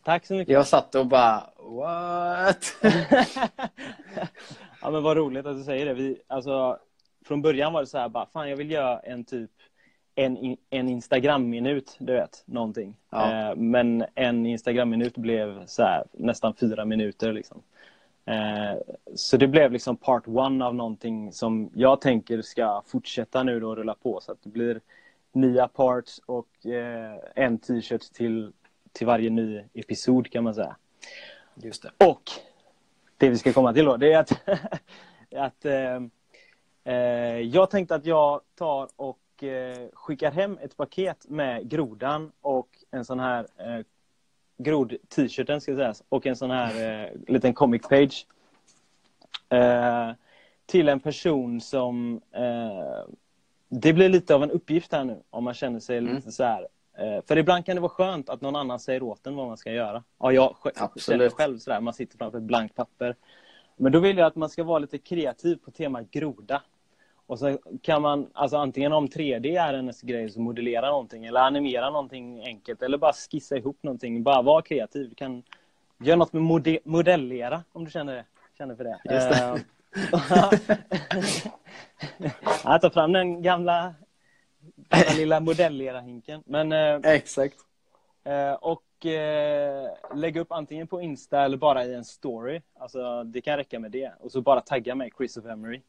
[0.04, 0.52] Tack så mycket.
[0.52, 2.76] Jag satt och bara what?
[4.82, 5.94] ja, men vad roligt att du säger det.
[5.94, 6.78] Vi, alltså,
[7.24, 9.50] från början var det så här, bara, fan jag vill göra en typ
[10.14, 12.96] en, en Instagram-minut, du vet, någonting.
[13.10, 13.50] Ja.
[13.50, 17.32] Eh, men en Instagram-minut blev så här, nästan fyra minuter.
[17.32, 17.62] Liksom.
[18.24, 18.78] Eh,
[19.14, 23.74] så det blev liksom part one av någonting som jag tänker ska fortsätta nu då
[23.74, 24.20] rulla på.
[24.20, 24.80] Så att det blir
[25.32, 28.52] nya parts och eh, en t-shirt till,
[28.92, 30.76] till varje ny episod kan man säga.
[31.54, 32.06] Just det.
[32.06, 32.22] Och
[33.16, 34.32] det vi ska komma till då, det är att,
[35.36, 36.02] att eh,
[36.84, 36.94] eh,
[37.40, 43.04] jag tänkte att jag tar och eh, skickar hem ett paket med grodan och en
[43.04, 43.84] sån här eh,
[44.58, 48.26] grod-t-shirten ska sägas och en sån här eh, liten comic page.
[49.48, 50.10] Eh,
[50.66, 53.04] till en person som eh,
[53.68, 56.14] det blir lite av en uppgift här nu om man känner sig Mm.
[56.14, 56.68] lite så här.
[56.98, 59.56] Eh, för ibland kan det vara skönt att någon annan säger åt en vad man
[59.56, 60.02] ska göra.
[60.18, 60.56] Ja, jag
[60.96, 63.16] känner själv sådär, man sitter framför ett blankt papper.
[63.76, 66.62] Men då vill jag att man ska vara lite kreativ på temat groda.
[67.26, 71.40] Och så kan man, alltså antingen om 3D är hennes grej, så modellera någonting eller
[71.40, 74.22] animera någonting enkelt eller bara skissa ihop någonting.
[74.22, 75.08] Bara vara kreativ.
[75.08, 75.42] Du kan
[75.98, 78.24] göra något med mode- modellera om du känner, det,
[78.58, 79.00] känner för det.
[79.04, 79.44] Just det.
[79.44, 79.56] Eh,
[82.64, 83.94] jag tar fram den gamla,
[84.76, 86.42] gamla lilla modellera-hinken.
[86.46, 87.56] Men, eh, Exakt.
[88.24, 92.60] eh, och eh, lägga upp antingen på Insta eller bara i en story.
[92.74, 94.12] Alltså, det kan räcka med det.
[94.20, 95.80] Och så bara tagga mig, Chris of Emery.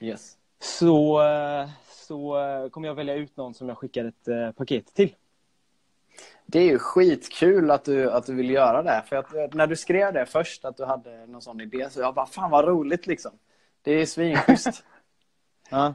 [0.00, 0.36] Yes.
[0.60, 4.94] Så, eh, så eh, kommer jag välja ut någon som jag skickar ett eh, paket
[4.94, 5.14] till.
[6.46, 9.02] Det är ju skitkul att du, att du vill göra det.
[9.06, 12.14] För att, när du skrev det först, att du hade någon sån idé, så jag
[12.14, 13.32] bara fan vad roligt liksom.
[13.82, 14.84] Det är svinschysst.
[15.70, 15.94] Ja.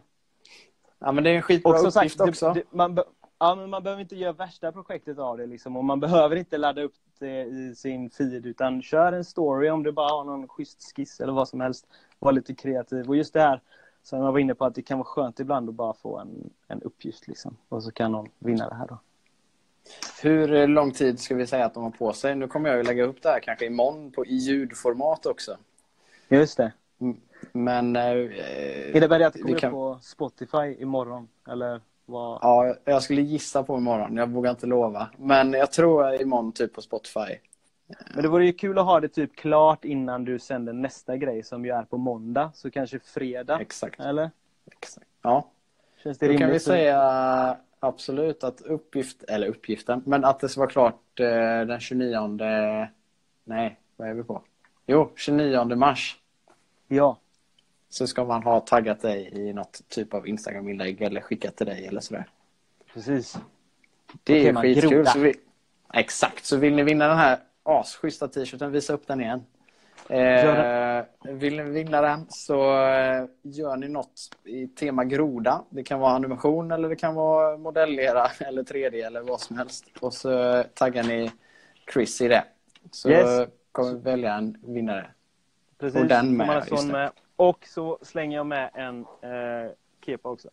[1.04, 2.48] Ja men det är en skitbra Och som uppgift sagt, också.
[2.48, 3.04] det, det, man, be-
[3.40, 5.46] ja, men man behöver inte göra värsta projektet av det.
[5.46, 5.78] Liksom.
[5.78, 8.46] Och man behöver inte ladda upp det i sin feed.
[8.46, 11.88] Utan kör en story om du bara har någon schysst skiss eller vad som helst.
[12.20, 13.10] Var lite kreativ.
[13.10, 13.62] Och just det här
[14.04, 16.50] som jag var inne på, att det kan vara skönt ibland att bara få en,
[16.68, 17.28] en uppgift.
[17.28, 17.58] Liksom.
[17.70, 18.98] Och så kan någon vinna det här då.
[20.22, 22.36] Hur lång tid ska vi säga att de har på sig?
[22.36, 25.58] Nu kommer jag ju lägga upp det här kanske imorgon på, i ljudformat också.
[26.30, 26.72] Just det.
[27.52, 27.96] Men...
[27.96, 31.28] Eh, Innebär det att det kommer kan- på Spotify imorgon?
[31.50, 32.40] Eller vad?
[32.42, 34.18] Ja, jag skulle gissa på imorgon.
[34.18, 35.10] Jag vågar inte lova.
[35.18, 37.36] Men jag tror imorgon typ på Spotify.
[38.14, 41.44] Men det vore ju kul att ha det typ klart innan du sänder nästa grej
[41.44, 42.52] som ju är på måndag.
[42.54, 44.00] Så kanske fredag, Exakt.
[44.00, 44.32] eller?
[44.72, 45.08] Exakt.
[45.22, 45.50] Ja,
[46.04, 46.64] Känns det då kan vi rimligt?
[46.64, 51.26] säga absolut att uppgift, eller uppgiften, men att det ska vara klart eh,
[51.68, 52.20] den 29...
[53.46, 54.42] Nej, vad är vi på?
[54.86, 56.18] Jo, 29 mars.
[56.88, 57.18] Ja,
[57.94, 61.88] Så ska man ha taggat dig i något typ av Instagram-inlägg eller skickat till dig
[61.88, 62.26] eller sådär.
[62.94, 63.38] precis.
[64.24, 65.06] Det är ju skitkul.
[65.08, 65.34] Så vi...
[65.94, 69.44] Exakt, så vill ni vinna den här asschyssta t-shirten, visa upp den igen.
[70.10, 75.64] Eh, vill ni vinna den så eh, gör ni något i tema groda.
[75.70, 79.86] Det kan vara animation eller det kan vara modellera eller 3D eller vad som helst.
[80.00, 81.32] Och så taggar ni
[81.94, 82.44] Chris i det.
[82.92, 83.48] Så Yes.
[83.72, 85.06] kommer vi välja en vinnare.
[85.80, 86.02] Precis.
[86.02, 86.94] Och den med, just det.
[86.94, 87.12] med.
[87.36, 89.72] Och så slänger jag med en eh,
[90.06, 90.50] kepa också.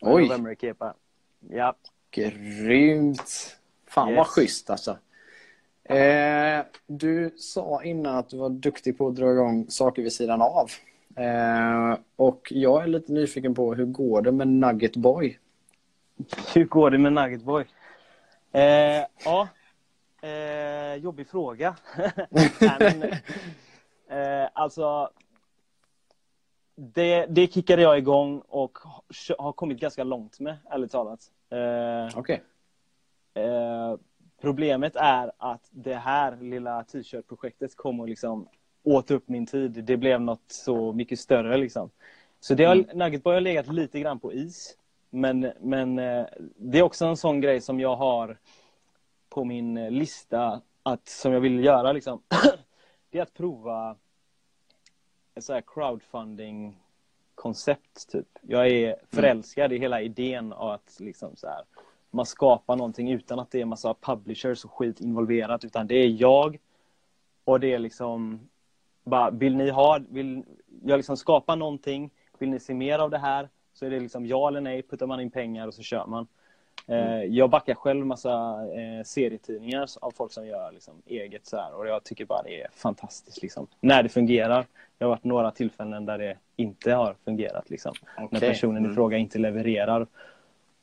[0.00, 0.22] Oj.
[0.22, 0.94] En November-kepa.
[1.50, 1.74] Ja.
[2.10, 3.56] Grymt!
[3.86, 4.28] Fan vad Yes.
[4.28, 4.98] schysst alltså.
[5.84, 10.42] Eh, du sa innan att du var duktig på att dra igång saker vid sidan
[10.42, 10.70] av.
[11.16, 15.38] Eh, och jag är lite nyfiken på hur går det med Nugget Boy?
[16.54, 17.64] Hur går det med Nugget Boy?
[18.52, 19.48] Eh, ja,
[20.22, 21.76] eh, jobbig fråga.
[22.30, 22.50] Nej,
[22.98, 23.02] men,
[24.18, 25.10] eh, alltså,
[26.76, 28.78] det, det kickade jag igång och
[29.38, 31.20] har- kommit ganska långt med, ärligt talat.
[31.50, 32.42] Eh, Okej.
[33.34, 33.96] Eh,
[34.40, 38.48] problemet är att det här lilla t-shirt-projektet kom och liksom
[38.84, 39.70] åt upp min tid.
[39.84, 41.90] Det blev något så mycket större liksom.
[42.40, 42.98] Så det har, Mm.
[42.98, 44.76] Nugget Boy har legat lite grann på is.
[45.10, 48.38] Men, men eh, det är också en sån grej som jag har
[49.28, 52.22] på min lista att, som jag vill göra liksom.
[53.10, 53.96] det är att prova
[55.34, 56.80] ett så här crowdfunding
[57.34, 58.28] koncept typ.
[58.42, 61.64] Jag är förälskad i hela idén av att liksom så här,
[62.10, 66.08] man skapar någonting utan att det är massa publishers och skit involverat utan det är
[66.08, 66.58] jag
[67.44, 68.40] och det är liksom
[69.04, 70.44] bara vill ni ha, vill
[70.84, 74.26] jag liksom skapa någonting, vill ni se mer av det här så är det liksom
[74.26, 76.26] ja eller nej, puttar man in pengar och så kör man.
[76.86, 78.32] Eh, jag backar själv massa
[78.74, 82.62] eh, serietidningar av folk som gör liksom, eget så här och jag tycker bara det
[82.62, 83.66] är fantastiskt liksom.
[83.80, 84.66] När det fungerar.
[84.98, 87.94] Det har varit några tillfällen där det inte har fungerat liksom.
[88.16, 88.40] När Okej.
[88.40, 88.90] personen Mm.
[88.90, 90.06] i fråga inte levererar.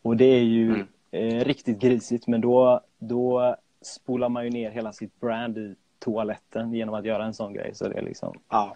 [0.02, 0.88] Och det är ju Mm.
[1.12, 6.74] eh, riktigt grisigt men då, då spolar man ju ner hela sitt brand i toaletten
[6.74, 7.72] genom att göra en sån grej.
[7.76, 8.40] Så det är liksom...
[8.50, 8.76] Ja.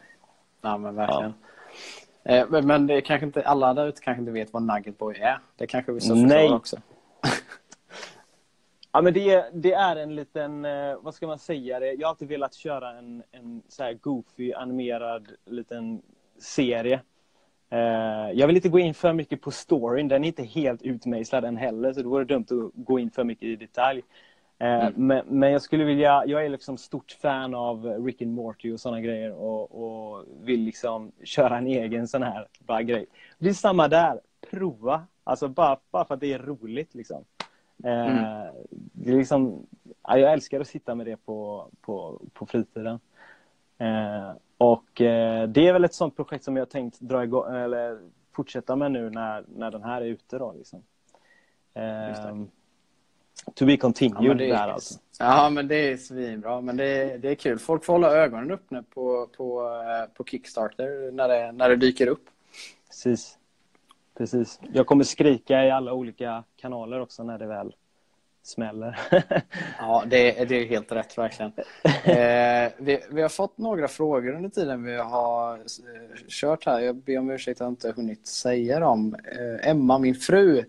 [0.62, 1.34] ja, men verkligen.
[2.24, 5.40] Eh, men- det kanske inte, alla där ute kanske inte vet vad Nugget Boy är.
[5.56, 6.78] Det kanske vi ska förklara också.
[8.96, 11.94] Ja, men det, är- det är en liten, eh, vad ska man säga, det?
[11.94, 16.02] jag har alltid velat köra en, en så här goofy animerad liten
[16.40, 17.02] serie.
[17.70, 21.46] Eh, jag vill inte gå in för mycket på storyn, den är inte helt utmejslad
[21.46, 24.02] än heller så det vore dumt att gå in för mycket i detalj.
[24.60, 24.94] Eh, Mm.
[25.08, 28.80] men, men jag skulle vilja, jag är liksom stort fan av Rick and Morty och
[28.80, 33.06] sådana grejer och, och vill liksom köra en egen sån här bara grej.
[33.40, 34.20] Det är samma där,
[34.52, 37.26] prova, alltså bara, bara för att det är roligt liksom.
[37.86, 38.54] Eh, Mm.
[38.72, 39.66] det är liksom,
[40.04, 43.00] ja, jag älskar att sitta med det på, på, på fritiden.
[43.78, 48.00] Eh, och eh, det är väl ett sånt projekt som jag tänkt dra igång, eller
[48.32, 50.38] fortsätta med nu när, när den här är ute.
[50.38, 50.84] Då, liksom.
[51.74, 52.36] Eh,
[53.54, 55.00] to be continued Ja, men det är, där alltså.
[55.20, 56.62] ja, men det är svinbra.
[56.62, 57.60] Men det det är kul.
[57.60, 62.08] Folk får hålla ögonen öppna på, på, eh, på Kickstarter när det, när det dyker
[62.08, 62.26] upp.
[62.88, 63.38] Precis.
[64.18, 64.60] Precis.
[64.74, 67.76] Jag kommer skrika i alla olika kanaler också när det väl
[68.44, 69.00] smäller.
[69.80, 71.52] Ja, det, är- det är helt rätt verkligen.
[71.84, 75.62] Eh, vi, vi har fått några frågor under tiden vi har eh,
[76.28, 76.80] kört här.
[76.80, 79.16] Jag ber om ursäkt att jag inte hunnit säga dem.
[79.26, 80.64] Eh, Emma, min fru,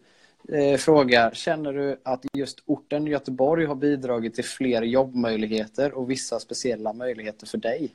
[0.49, 6.39] eh, frågar, känner du att just orten Göteborg har bidragit till fler jobbmöjligheter och vissa
[6.41, 7.91] speciella möjligheter för dig?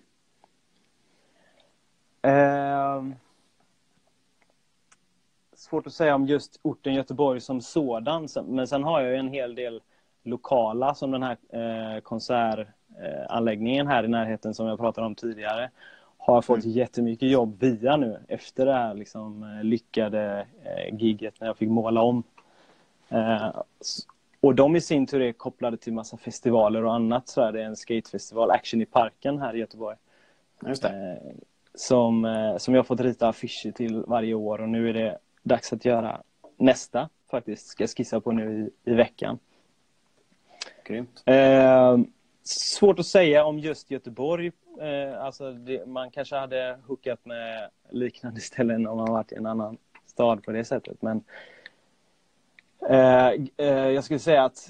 [5.71, 8.27] Svårt att säga om just orten Göteborg som sådan.
[8.45, 9.81] Men sen har jag en hel del
[10.23, 15.69] lokala som den här eh, konsertanläggningen här i närheten som jag pratade om tidigare
[16.17, 16.77] har fått mm.
[16.77, 21.69] jättemycket jobb via nu efter det här liksom, eh, lyckade eh, giget när jag fick
[21.69, 22.23] måla om.
[23.09, 23.49] Eh,
[24.41, 27.27] och de i sin tur är kopplade till massa festivaler och annat.
[27.27, 29.97] Så är det en skatefestival, Action i parken här i Göteborg.
[30.67, 30.89] Just det.
[30.89, 31.31] Eh,
[31.75, 35.85] som, som jag fått rita affischer till varje år och nu är det dags att
[35.85, 36.21] göra
[36.57, 37.67] nästa faktiskt.
[37.67, 39.39] Ska jag skissa på nu i, i veckan.
[40.85, 41.23] Grymt.
[41.25, 41.97] Eh,
[42.43, 44.51] svårt att säga om just Göteborg.
[44.79, 49.45] Eh, alltså det, man kanske hade hookat med liknande ställen om man varit i en
[49.45, 51.01] annan stad på det sättet.
[51.01, 51.23] Men
[52.89, 53.27] eh,
[53.57, 54.69] eh jag skulle säga att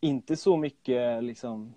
[0.00, 1.74] inte så mycket liksom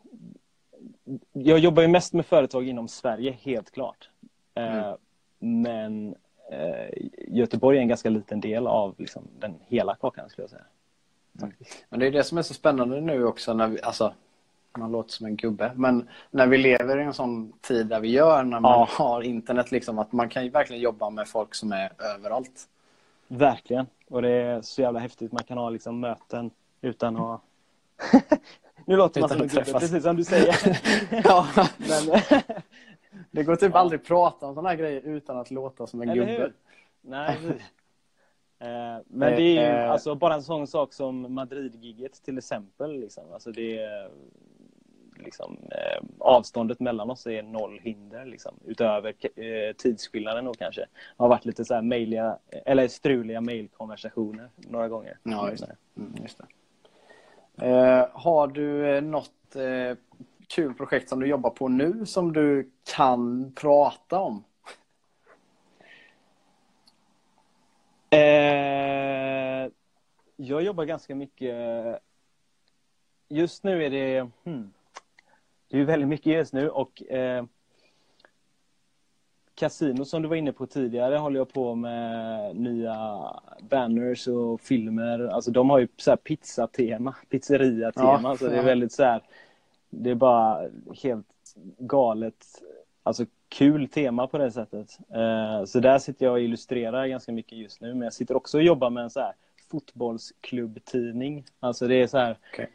[1.34, 4.10] jag jobbar ju mest med företag inom Sverige, helt klart.
[4.54, 4.98] Eh, mm.
[5.40, 6.16] Men
[7.28, 10.64] Göteborg är en ganska liten del av liksom, den hela kakan, skulle jag säga.
[11.42, 11.54] Mm.
[11.90, 14.14] Men det är det som är så spännande nu också, när vi, alltså,
[14.78, 18.12] man låter som en gubbe, men när vi lever i en sån tid där vi
[18.12, 18.88] gör, när man ja.
[18.90, 22.68] har internet, liksom, att man kan ju verkligen jobba med folk som är överallt.
[23.28, 25.32] Verkligen, och det är så jävla häftigt.
[25.32, 27.42] Man kan ha liksom möten utan att
[28.86, 30.80] Nu låter man som en gubbe, precis som du säger.
[31.24, 31.48] ja.
[31.78, 32.22] Men,
[33.32, 33.80] det går typ ja.
[33.80, 36.42] aldrig att prata om sådana här grejer utan att låta som en Eller gubbe.
[36.42, 36.54] Hur?
[37.02, 37.38] Nej,
[38.60, 43.00] eh, men det är ju eh, alltså, bara en sån sak som Madrid-giget till exempel.
[43.00, 43.24] Liksom.
[43.34, 44.10] Alltså, det är,
[45.24, 48.26] liksom, eh, avståndet mellan oss är noll hinder.
[48.26, 50.82] Liksom, utöver eh, tidsskillnaden då kanske.
[50.82, 50.88] Det
[51.18, 55.18] har varit lite så här mailiga, eller struliga mejlkonversationer några gånger.
[55.24, 55.76] Ja, just det.
[55.98, 56.46] Mm, just det.
[57.58, 59.98] Eh, har du eh, något eh,
[60.56, 64.44] kul projekt som du jobbar på nu som du kan prata om?
[68.10, 69.72] Eh,
[70.36, 71.56] jag jobbar ganska mycket...
[73.30, 74.30] Just nu är det...
[74.44, 74.74] Hmm,
[75.68, 77.46] det är väldigt mycket just nu och eh,
[79.56, 82.96] Casino som du var inne på tidigare håller jag på med nya
[83.62, 85.28] banners och filmer.
[85.28, 88.30] Alltså de har ju så här pizzatema, pizzeria-tema.
[88.30, 89.22] Ja, så det är väldigt så här,
[90.02, 90.70] det är bara
[91.04, 92.46] helt galet,
[93.04, 94.98] alltså kul tema på det sättet.
[95.16, 97.94] Uh, så där sitter jag och illustrerar ganska mycket just nu.
[97.94, 99.34] Men jag sitter också och jobbar med en så här
[99.72, 101.46] fotbollsklubbtidning.
[101.60, 102.68] Alltså det är så här, okay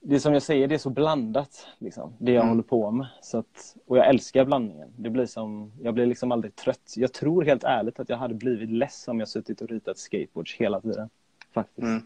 [0.00, 1.66] det är som jag säger, det är så blandat.
[1.78, 2.48] Liksom, det jag mm.
[2.48, 3.06] håller på med.
[3.22, 4.88] Så att, och jag älskar blandningen.
[4.96, 6.94] Det blir som, jag blir liksom aldrig trött.
[6.96, 10.54] Jag tror helt ärligt att jag hade blivit less om jag suttit och ritat skateboards
[10.54, 11.10] hela tiden.
[11.52, 11.86] Faktiskt.
[11.86, 12.02] Mm.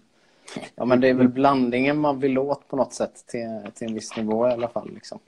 [0.74, 3.94] Ja, men det är väl blandningen man vill åt på något sätt till, till en
[3.94, 4.90] viss nivå i alla fall.
[4.94, 5.18] Liksom.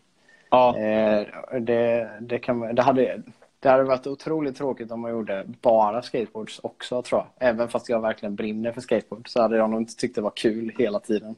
[0.50, 0.76] Ja.
[0.76, 1.26] Eh,
[1.60, 3.22] det, det, kan, det, hade,
[3.60, 7.48] det hade varit otroligt tråkigt om man gjorde bara skateboards också, tror jag.
[7.48, 10.32] Även fast jag verkligen brinner för skateboard så hade jag nog inte tyckt det var
[10.34, 11.34] kul hela tiden.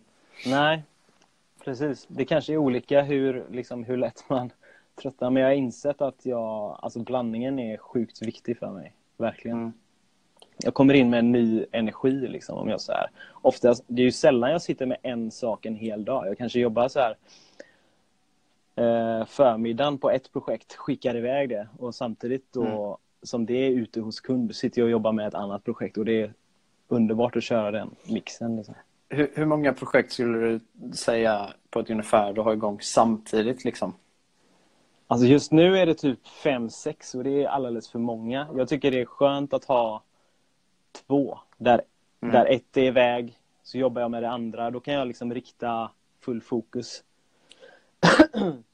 [0.47, 0.83] Nej,
[1.65, 2.07] precis.
[2.09, 4.51] Det kanske är olika hur, liksom, hur lätt man
[5.03, 5.31] tröttnar.
[5.31, 8.93] Men jag har insett att jag, alltså blandningen är sjukt viktig för mig.
[9.17, 9.59] Verkligen.
[9.59, 9.73] Mm.
[10.59, 13.11] Jag kommer in med en ny energi liksom, om jag så här.
[13.33, 16.29] Oftast, det är ju sällan jag sitter med en sak en hel dag.
[16.29, 17.17] Jag kanske jobbar så här
[18.77, 22.97] eh, förmiddagen på ett projekt, skickar iväg det och samtidigt då mm.
[23.23, 26.05] som det är ute hos kund sitter jag och jobbar med ett annat projekt och
[26.05, 26.33] det är
[26.89, 28.57] underbart att köra den mixen.
[28.57, 28.75] Liksom.
[29.09, 30.61] Hur, hur, många projekt skulle du
[30.97, 33.65] säga på ett ungefär du har igång samtidigt?
[33.65, 33.95] Liksom?
[35.07, 38.47] Alltså just nu är det typ fem sex och det är alldeles för många.
[38.57, 40.03] Jag tycker det är skönt att ha
[40.93, 41.39] två.
[41.57, 41.83] Där,
[42.21, 42.33] mm.
[42.33, 44.71] där ett är iväg, så jobbar jag med det andra.
[44.71, 47.05] Då kan jag liksom rikta full fokus.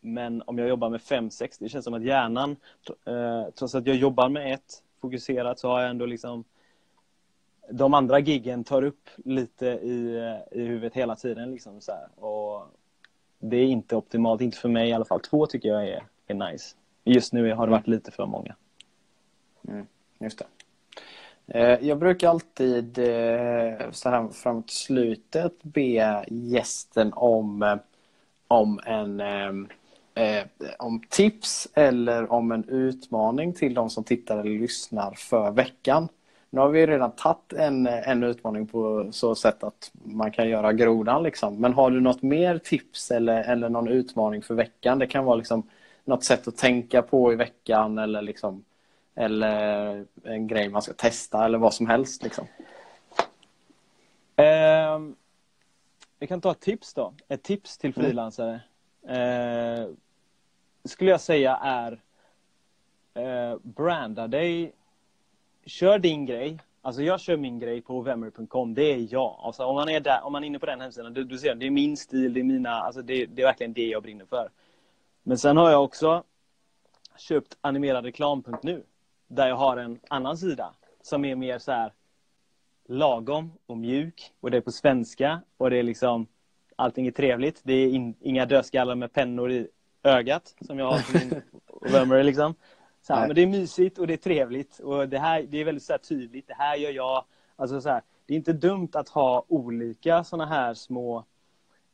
[0.00, 2.56] Men om jag jobbar med fem sex, det känns som att hjärnan,
[3.06, 6.44] eh, trots att jag jobbar med ett fokuserat, så har jag ändå liksom
[7.70, 10.18] de andra giggen tar upp lite i,
[10.50, 11.52] i huvudet hela tiden.
[11.52, 12.24] Liksom, så här.
[12.24, 12.66] Och
[13.38, 15.20] det är inte optimalt, inte för mig i alla fall.
[15.20, 16.76] Två tycker jag är, är nice.
[17.04, 18.56] Just nu har det varit lite för många.
[19.68, 19.86] Mm,
[20.18, 20.44] just det.
[21.46, 27.76] Eh, jag brukar alltid eh, så här framåt slutet be gästen om, eh,
[28.48, 29.22] om en
[30.78, 36.08] om tips eller om en utmaning till de som tittar eller lyssnar för veckan.
[36.50, 40.72] Nu har vi redan tagit en, en utmaning på så sätt att man kan göra
[40.72, 41.22] grodan.
[41.22, 41.60] Liksom.
[41.60, 44.98] Men har du något mer tips eller, eller någon utmaning för veckan?
[44.98, 45.62] Det kan vara liksom
[46.04, 48.64] något sätt att tänka på i veckan eller liksom
[49.14, 52.22] eller en grej man ska testa eller vad som helst.
[52.22, 52.46] Liksom.
[54.36, 54.98] Eh,
[56.18, 57.14] vi kan ta ett tips då.
[57.28, 58.04] Ett tips till Mm.
[58.06, 58.60] frilansare.
[59.08, 59.88] Eh,
[60.84, 62.00] skulle jag säga är
[63.14, 64.72] eh, branda dig.
[65.66, 66.58] Kör din grej.
[66.82, 68.74] Alltså jag kör min grej på Vemmer.com.
[68.74, 69.40] Det är jag.
[69.42, 71.54] Alltså om man är där, om man är inne på den hemsidan, du, du ser,
[71.54, 74.24] det är min stil, det är mina, alltså det, det är verkligen det jag brinner
[74.24, 74.50] för.
[75.22, 76.22] Men sen har jag också
[77.16, 78.82] köpt animeradreklam.nu
[79.34, 81.92] där jag har en annan sida som är mer så här
[82.88, 86.26] lagom och mjuk och det är på svenska och det är liksom
[86.76, 87.60] allting är trevligt.
[87.62, 89.68] Det är in, inga dödskallar med pennor i
[90.02, 91.42] ögat som jag har på min
[91.92, 92.54] Vemmer liksom.
[93.02, 95.64] Så här, men det är mysigt och det är trevligt och det här det är
[95.64, 96.48] väldigt så här tydligt.
[96.48, 97.24] Det här gör jag.
[97.56, 101.24] Alltså så här, det är inte dumt att ha olika såna här små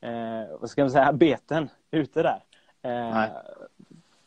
[0.00, 2.42] eh, vad ska man säga, beten ute där.
[2.82, 3.28] Eh.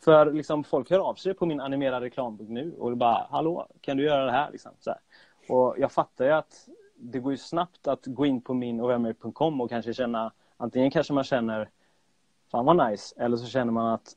[0.04, 3.96] För liksom, folk hör av sig på min animerade reklam nu och bara Hallå, kan
[3.96, 4.50] du göra det här?
[4.50, 5.00] Liksom, så här.
[5.48, 9.60] Och jag fattar ju att det går ju snabbt att gå in på min ovemmer.com
[9.60, 11.70] och kanske känna antingen kanske man känner
[12.50, 14.16] Fan vad nice, eller så känner man att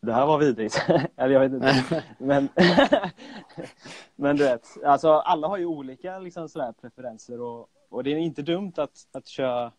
[0.00, 0.86] det här var vidrigt.
[1.16, 2.04] eller jag vet inte.
[2.18, 2.48] Men,
[4.16, 8.16] men du vet, alltså alla har ju olika liksom, sådär, preferenser och, och det är
[8.16, 9.72] inte dumt att, att köra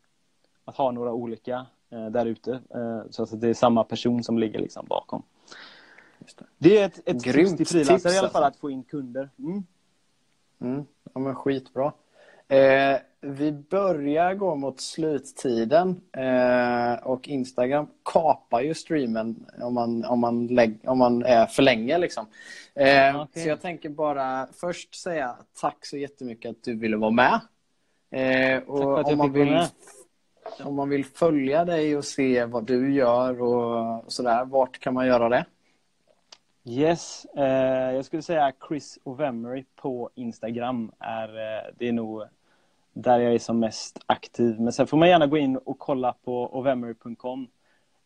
[0.65, 2.51] att ha några olika där ute.
[2.51, 5.23] Eh, så att det är samma person som ligger liksom bakom.
[6.19, 6.45] Det.
[6.57, 8.57] Det är ett, ett tips till frilansare i alla fall alltså.
[8.57, 9.29] att få in kunder.
[9.39, 9.63] Mm.
[10.61, 10.85] Mm.
[11.13, 11.93] Ja, men skitbra.
[12.47, 20.19] Eh, vi börjar gå mot sluttiden eh, och Instagram kapar ju streamen om man, om
[20.19, 21.97] man, lägg, om man är för länge.
[21.97, 22.25] Liksom.
[22.73, 23.43] Eh, Okej.
[23.43, 27.39] Så jag tänker bara först säga tack så jättemycket att du ville vara med.
[28.11, 29.69] Eh, och om, man vill, med.
[30.63, 34.93] Om man vill följa dig och se vad du gör och, och sådär, vart kan
[34.93, 35.45] man göra det?
[36.65, 40.91] Yes, eh, jag skulle säga Chris Ovemery på Instagram.
[40.99, 42.23] Är, eh, det är nog
[42.93, 44.59] där jag är som mest aktiv.
[44.59, 47.47] Men sen får man gärna gå in och kolla på ovemery.com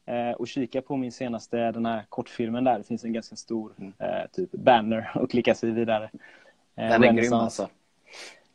[0.06, 2.78] eh, och kika på min senaste, den här kortfilmen där.
[2.78, 6.10] Det finns en ganska stor eh, typ banner och klicka sig vidare.
[6.76, 7.70] Eh, Den är grym alltså.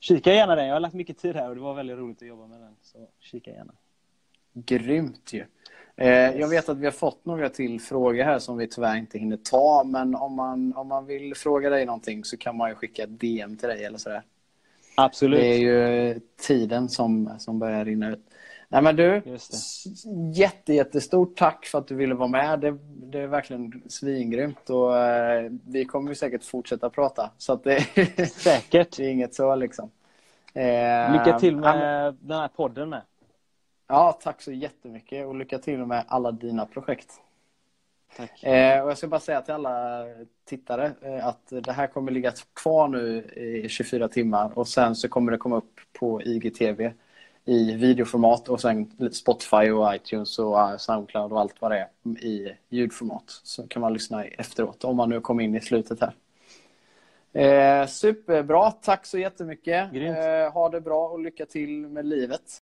[0.07, 0.67] Kika gärna den.
[0.67, 2.75] Jag har lagt mycket tid här och det var väldigt roligt att jobba med den.
[2.83, 3.73] Så kika gärna.
[4.53, 5.45] Grymt ju.
[5.97, 9.19] Eh, jag vet att vi har fått några till frågor här som vi tyvärr inte
[9.19, 9.85] hinner ta.
[9.87, 13.21] Men om man, om man vill fråga dig någonting så kan man ju skicka ett
[13.21, 14.23] DM till dig eller sådär.
[14.97, 15.41] Absolut.
[15.41, 18.25] Det är ju tiden som, som börjar rinna ut.
[18.69, 19.23] Nej men du,
[20.35, 22.61] jätte, jättestort tack för att du ville vara med.
[22.61, 27.31] Det, det är verkligen svingrymt och eh, vi kommer ju säkert fortsätta prata.
[27.39, 27.81] Så att det,
[28.31, 28.97] Säkert.
[28.97, 29.91] det är inget så liksom.
[30.57, 33.03] Eh, Lycka till med den här podden med.
[33.89, 37.13] Ja, tack så jättemycket och lycka till med alla dina projekt.
[38.17, 38.43] Tack.
[38.43, 40.05] Eh, och jag ska bara säga till alla
[40.45, 43.23] tittare eh, att det här kommer ligga kvar nu
[43.65, 46.93] i 24 timmar och sen så kommer det komma upp på IGTV
[47.45, 51.89] i videoformat och sen Spotify och iTunes och eh, Soundcloud och allt vad det är
[52.25, 53.41] i ljudformat.
[53.43, 56.15] Så kan man lyssna efteråt om man nu kommer in i slutet här.
[57.37, 59.93] Eh, superbra, tack så jättemycket.
[59.93, 60.19] Grymt.
[60.19, 62.51] Eh, ha det bra och lycka till med livet.